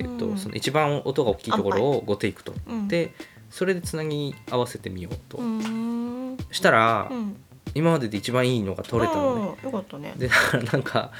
[0.00, 2.88] えっと、その一番音が大きいところを5テイクとうん。
[2.88, 3.12] で
[3.50, 6.36] それでつなぎ合わせてみようと、うん。
[6.50, 7.36] したら、うん。
[7.74, 9.70] 今までで一番いいのが取れたのね、うん。
[9.70, 10.14] よかったね。
[10.16, 11.12] でだからなんか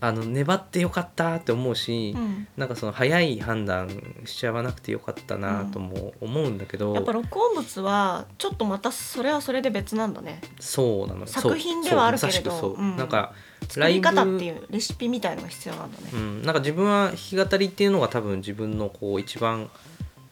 [0.00, 2.46] あの粘ってよかったって思うし、うん。
[2.56, 3.88] なんかその早い判断
[4.26, 10.42] しちゃわなくてよかったなとも思うんだけど、やっぱ録音物はちょっとまたそれはそれで別なんだね。
[10.60, 11.26] そうなの。
[11.26, 12.50] 作品ではあるけれど。
[12.50, 12.74] そう。
[12.74, 12.96] う、うん。
[12.96, 13.32] なんか
[13.68, 16.10] 作り方っていうレシピみたいのが必要なんだね。
[16.12, 19.70] うん、なんか自分は弾き語りっていうのが多分自分のこう一番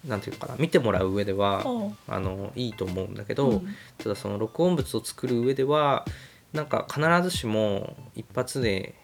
[0.06, 1.62] なんていうのかな見てもらう上では
[2.08, 3.76] あのいいと思うんだけど、うん。
[3.98, 6.04] ただその録音物を作る上では
[6.52, 8.94] なんか必ずしも一発で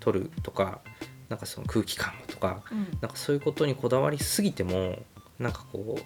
[0.00, 0.80] 撮るとか
[1.28, 2.98] なんかその空気感とかうん。
[3.00, 4.98] なんかそういうことにこだわりすぎても
[5.38, 6.02] なんかこう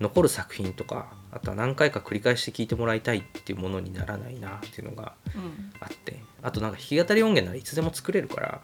[0.00, 5.72] 残る作品とかあとは何回か繰り返して聴いてもらいたいっていうものにならないなっていうのがうん。
[5.80, 8.60] あってあとなんか弾き語り音源ならいつでも作れるから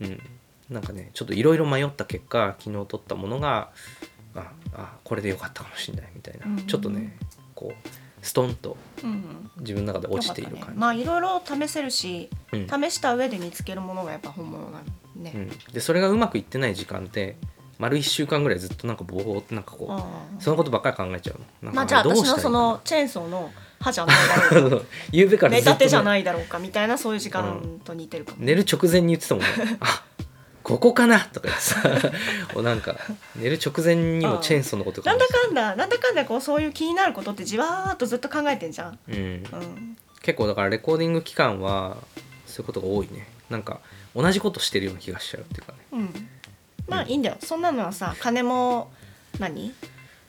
[0.00, 0.20] うん。
[0.70, 3.70] なんかねちょっといろいろ迷った結果昨日撮ったものが
[4.34, 6.58] ああこれでよかったかもしれないみたいな、うん。
[6.58, 7.16] うんちょっとね
[7.54, 7.88] こう
[8.22, 9.50] ストンとうん。
[9.58, 10.78] 自分の中で落ちている感じ、よかったね。
[10.78, 12.66] まあいろいろ試せるしうん。
[12.68, 14.84] 試した上で見つけるものがやっぱ本物なの
[15.16, 17.36] ね、うん、でそれがうまくいってない時間って
[17.78, 20.04] 丸1週間ぐらいずっとなんかぼーっとなんかこうあ
[20.38, 21.72] そのことばっかり考えちゃうの。
[21.72, 23.50] まあじゃあ私のそのチェーンソーの
[23.80, 24.16] 歯じゃない
[24.50, 24.86] だろうか。
[25.12, 29.44] 夕べから目ずっとね、立てじゃないだろうかみたいなそういう時間と似てるかも、寝る直前に言ってたもん。
[29.44, 29.48] ね
[29.80, 30.04] あ
[30.62, 31.80] ここかなとか言ってさ。
[32.56, 32.96] お なんか
[33.36, 41.98] 寝る直前にもチェーンソーのこと考なんだかんだなんだかんだこうそういう気になることってじわーっとずっと考えてんじゃん、うん、うん、結構だからレコーディング期間は
[42.46, 43.28] そういうことが多いね。
[43.48, 43.80] なんか
[44.14, 45.78] 同じことしてるような気がしちゃうっていうかね。
[45.92, 46.28] うん、
[46.88, 47.36] まあいいんだよ。
[47.40, 48.90] そんなのはさ金も
[49.38, 49.74] 何？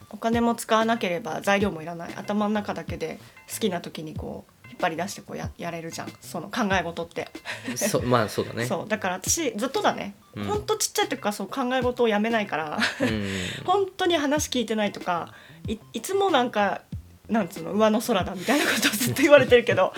[0.10, 2.14] お金も使わなければ材料もいらない。
[2.16, 3.20] 頭の中だけで
[3.54, 6.14] 好きな時にこう引っ張り出してこうややれるじゃん。
[6.22, 7.28] その考え事って、
[7.76, 8.66] そまあそうだね。
[8.66, 8.88] そう。
[8.88, 10.44] だから私ずっとだね、うん。
[10.46, 12.80] ほんとちっちゃい時からそう考え事をやめないから。
[13.02, 13.28] うん。
[13.66, 15.34] 本当に話聞いてないとか
[15.68, 16.82] いいつもなんか
[17.28, 17.74] なんつうの？
[17.74, 19.94] 上の空だみたいなことをずっと言われてるけど。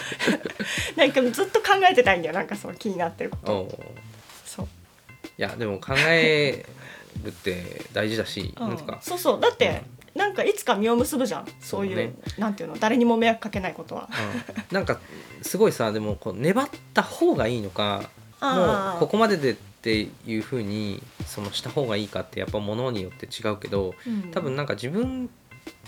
[0.97, 2.34] なんかずっと考えてたいんだよ。
[2.34, 3.80] なんかそう気になってること
[5.41, 6.65] やでも考え
[7.23, 8.69] るって大事だし、 うん。
[8.69, 9.39] なんとか、そうそう。
[9.39, 9.83] だって、
[10.15, 11.47] なんかいつか実を結ぶじゃん。
[11.59, 12.13] そういうね。
[12.37, 12.77] なんていうの？
[12.77, 14.09] 誰にも迷惑かけないことは。
[14.69, 14.75] うん。
[14.75, 14.99] なんか
[15.41, 18.09] すごいさでもこう粘った方がいいのか
[18.41, 24.31] もうここまででっていうふうにそのした方がいいかってやっぱものによって違うけどうん。
[24.31, 25.29] 多分なんか自分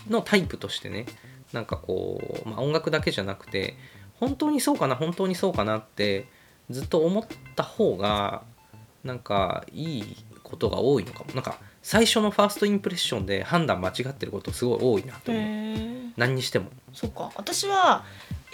[0.08, 1.06] のタイプとしてね
[1.52, 3.76] なんかこう、まあ、音楽だけじゃなくて
[4.18, 6.26] 本当にそうかな本当にそうかなって
[6.70, 7.26] ずっと思っ
[7.56, 8.42] た方が
[9.04, 11.34] なんかいいことが多いのかも。
[11.34, 15.48] なんか最初のファーストインプレッションで判断間違ってることすごい多いなとへ思う。
[15.48, 17.32] え何にしても、そっか。
[17.36, 18.04] 私は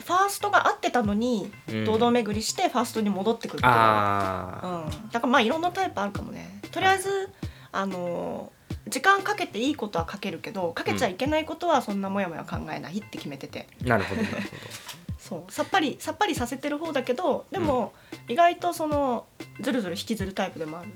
[0.04, 6.60] ファーストが合ってたのにうん堂々巡りしてファーストに戻ってくるけどああ、うん、だからまあいろんなタイプあるかもね。
[6.72, 7.28] とりあえず
[7.72, 8.52] あの
[8.88, 13.68] 時間かけていいことはかけるけどかけちゃいけないことはそんなもやもや考えないって決めてて。
[13.84, 14.42] なるほどなるほ
[15.28, 17.92] そうさっぱりさっぱりさせてる方だけどでも、
[18.28, 19.26] 意外とその
[19.60, 20.90] ずるずる引きずるタイプでもある。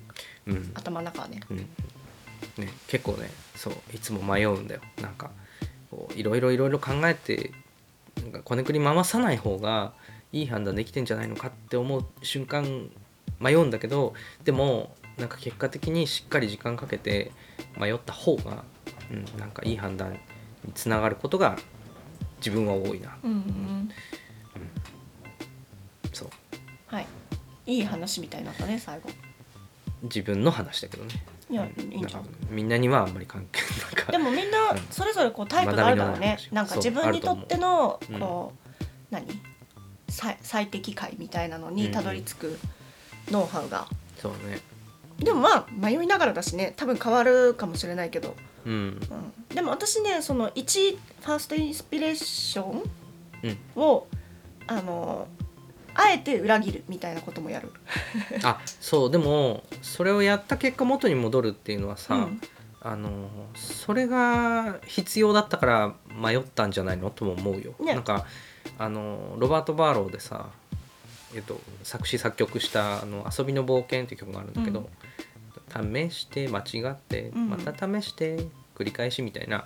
[0.47, 0.72] ど、うん。
[0.74, 1.41] 頭の中はね。
[1.51, 1.57] うん。
[1.59, 4.80] ね、結構ねそういつも迷うんだよ。
[5.03, 5.30] なんか
[5.91, 7.53] こういろいろいろいろ考えて
[8.22, 9.93] なんかこねくり回さない方が
[10.33, 12.89] いい判断できてんじゃないのかって思う瞬間
[13.39, 14.14] 迷うんだけど
[14.45, 17.33] でもなんか結果的にしっかり時間かけて
[17.76, 18.64] 迷った方が、
[19.11, 20.12] うん、なんかいい判断
[20.64, 21.59] につながることが
[22.39, 23.14] 自分は多いな。
[23.22, 23.91] うんうん
[27.73, 29.11] いい話みたいになったね最後。
[30.03, 31.11] 自分の話だけどね。
[31.49, 31.93] いやうん。
[31.93, 32.23] いいんじゃん。
[32.23, 33.61] なんかみんなにはあんまり関係
[33.97, 36.20] なんかでもみんなそれぞれこうタイプがあるだろうね。
[36.20, 38.29] 学びのない話なんか自分にとってのそうあると思う。
[38.29, 38.53] こ
[39.11, 39.27] う何？
[40.09, 42.59] 最最適解みたいなのにたどり着く
[43.31, 43.87] ノウハウが。
[44.18, 44.61] そうね。
[45.18, 46.75] でもまあ迷いながらだしね。
[46.77, 48.35] 多分変わるかもしれないけど、
[48.66, 48.73] うん。
[48.73, 49.01] うん、
[49.55, 52.83] でも私ねその1ファーストインスピレーション
[53.45, 53.59] うん。
[53.83, 54.07] を
[54.66, 55.29] あの
[55.95, 57.72] あえて裏切るみたいなこともやる。
[58.43, 62.40] あそうでもそれをやった結果元に戻るっていうのはさ、うん。
[62.84, 67.11] あのそれが必要だったから迷ったんじゃないの？
[67.11, 67.74] とも思うよ。
[67.78, 67.95] ね。
[67.95, 68.26] なんか
[68.78, 70.49] あのロバート・バーローでさ、
[71.34, 74.90] えっと、作詞作曲した「あの遊びの冒険」っていう曲があるんだけど、
[75.70, 77.51] 試して間違ってうん。
[77.51, 79.62] また試して繰り返しみたいな。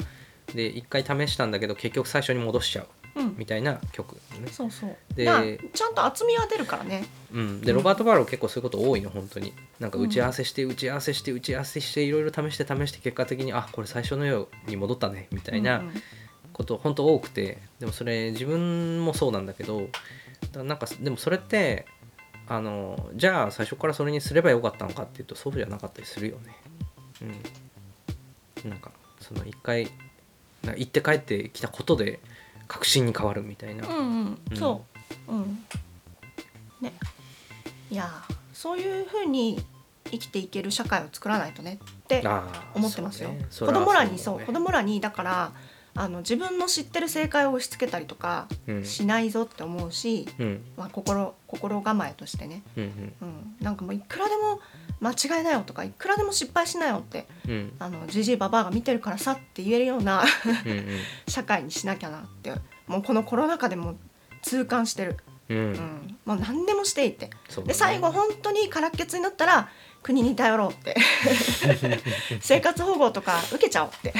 [0.54, 2.84] で一回試したんだけど結局最初に戻しちゃう。
[2.84, 2.90] うん
[3.36, 4.20] みたいな曲ね。
[4.50, 4.96] そうそう。
[5.14, 7.04] でまあちゃんと厚みは出るからね。
[7.32, 7.76] うん、でうん。
[7.78, 9.52] ロバート・バーロー結構そういうこと多いの本当に。
[9.80, 16.02] なんか打ち合わせして打ち合わせして打ち合わせしていろいろ試して試して結果的にあこれ最初のように戻ったねみたいなうんうん。
[16.52, 17.58] こと本当多くて。
[17.78, 19.88] でもそれ自分もそうなんだけど
[20.52, 21.86] だなんかでもそれって
[22.48, 26.56] あのじゃあ最初からそれにすればよかったのかっていうとそうじゃなかったりするよね。
[28.64, 28.70] うん。
[28.70, 28.90] なんか
[29.20, 29.90] その一回
[30.64, 32.20] 行って帰ってきたことで
[32.68, 34.38] 確信に変わるみたいな、うんうん。
[34.50, 34.84] うんそ
[35.28, 35.32] う。
[35.32, 35.64] うん。
[36.80, 36.92] ね。
[37.90, 39.62] いやーそういうふうに
[40.10, 42.24] 生きていける社会を作らないとねって
[42.74, 43.46] 思ってますよ、ね。
[43.50, 44.34] そ子供らにそう。
[44.34, 44.46] だね。
[44.46, 45.52] 子供らにだから
[45.94, 48.84] あの自分の知ってる正解を押し付けたりとかうん。
[48.84, 50.64] しないぞって思うし、うん。
[50.76, 53.14] まあ、心心構えとしてね、うん。
[53.22, 54.60] うん、なんかもういくらでも
[55.00, 57.52] 間違えなよとかいくらでも失敗しなよってうん。
[57.52, 60.24] うんあのジジイババアが見てるからさって言えるような
[60.64, 60.86] うんうん。
[61.28, 62.52] 社会にしなきゃなって
[62.86, 63.96] もうこのコロナ禍でも
[64.42, 65.16] 痛感してる、
[65.48, 65.58] うん。
[65.58, 67.26] うん、もう何でもしていて。
[67.26, 67.32] ね。
[67.66, 69.68] で最後本当に空っ血になったら
[70.02, 70.96] 国に頼ろうって。
[72.40, 74.14] 生活保護とか受けちゃおうって。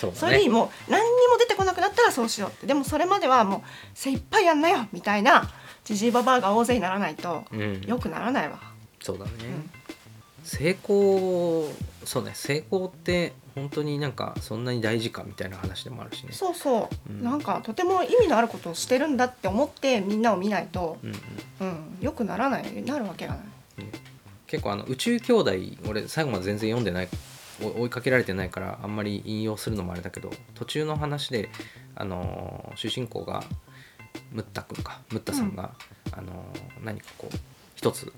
[0.00, 0.20] そうだね。
[0.20, 2.66] それにもう何にも出てこなくなったらそうしようって。
[2.66, 3.62] でもそれまではもう
[3.94, 5.50] 精一杯やんなよみたいな
[5.84, 7.82] ジジイババアが大勢にならないとうん。
[7.86, 8.58] 良くならないわ。
[9.00, 9.70] そうだね、ん
[10.46, 11.68] 成功
[12.04, 16.32] そうね成功って本当になんかそんなに大事かみたいな話でもあるしね。
[16.32, 17.24] そうそう、うん。
[17.24, 21.10] なんかとても意味のあることをしてるんだって思ってみんなを見ないと、うん
[21.60, 21.68] うん。
[21.68, 23.44] うん、良くならないなるわけがない。
[24.46, 25.52] 結構あの宇宙兄弟
[25.88, 27.08] 俺最後まで全然読んでない
[27.60, 31.48] お追いかけられてないからあんまり引用するのもあれだけど途中の話で
[31.96, 33.42] あのー主人公が
[34.30, 35.72] ムッタ君かムッタさんが、
[36.12, 37.36] あのー何かこう
[37.74, 38.12] 一つ、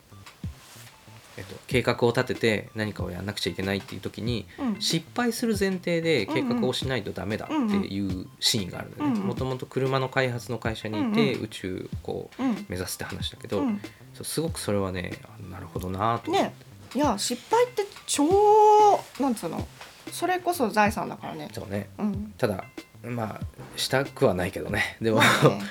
[1.39, 4.81] えっと、計画を立てて何かをやんなくちゃいけないっていう時にうん。
[4.81, 9.11] 失敗する前提で計画をしないとダメだっていうシーンがあるんだよね。
[9.13, 9.27] うんうん。
[9.29, 12.67] もともと車の開発の会社にいてうん宇宙をこううん。
[12.69, 13.81] 目指すって話だけど、うん。
[14.15, 16.53] そうすごくそれはねあなるほどなとね。
[16.95, 18.27] いや失敗って超
[19.21, 19.67] なんつうの？
[20.11, 21.51] それこそ財産だからね。
[21.53, 21.91] そうね。
[21.99, 22.65] うん、ただ
[23.03, 23.41] まあ
[23.77, 24.97] したくはないけどね。
[25.01, 25.21] でも、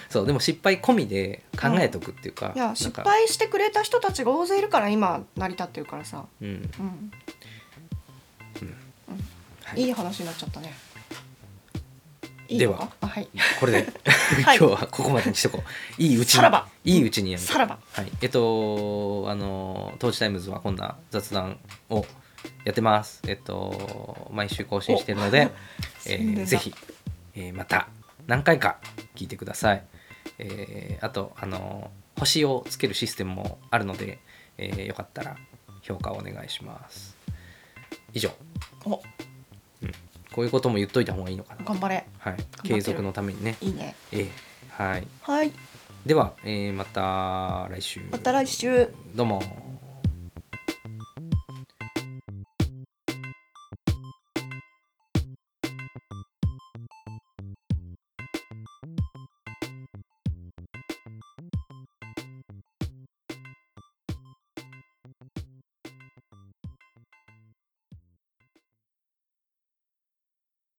[0.10, 6.48] そうでも失敗込みで考えとくっていうか、いや失敗してくれた人たちが大勢いるから今成り立ってるからさ、うん。
[6.48, 7.12] うん。
[9.64, 9.82] はい。
[9.82, 10.74] いい話になっちゃったね。
[12.50, 12.90] では。
[13.02, 13.28] はい。
[13.60, 13.78] これで、
[14.46, 14.58] はい。
[14.58, 16.02] 今日はここまでにしとこう。
[16.02, 16.46] いいうちに。
[16.86, 17.78] いいうちにやるさらば。
[17.92, 18.12] はい。
[18.22, 21.60] えっとあのトーチタイムズはこんな雑談
[21.90, 22.06] を
[22.64, 23.22] やってます。
[23.28, 25.52] えっと毎週更新してるので、
[26.06, 26.74] えーぜひ、
[27.38, 27.88] えーまた
[28.26, 28.80] 何回か
[29.16, 29.84] 聞いてください、
[30.40, 34.18] えーあとあの星をつけるシステムもあるので、
[34.58, 35.38] えーよかったら
[35.84, 37.16] 評価をお願いします。
[38.14, 38.32] 以上。
[38.86, 38.90] お。
[40.34, 41.64] こういうことも言っといた方がいいのかな。
[41.64, 42.06] 頑張れ。
[42.18, 42.38] はい。
[42.38, 42.44] る。
[42.64, 43.56] 継続のためにね。
[43.62, 43.96] いいね。
[44.12, 44.30] ええ。
[44.72, 45.08] はい。
[45.22, 45.52] はい。
[46.08, 48.02] では、えーまた来週。
[48.12, 48.92] また来週。
[49.16, 49.67] どうも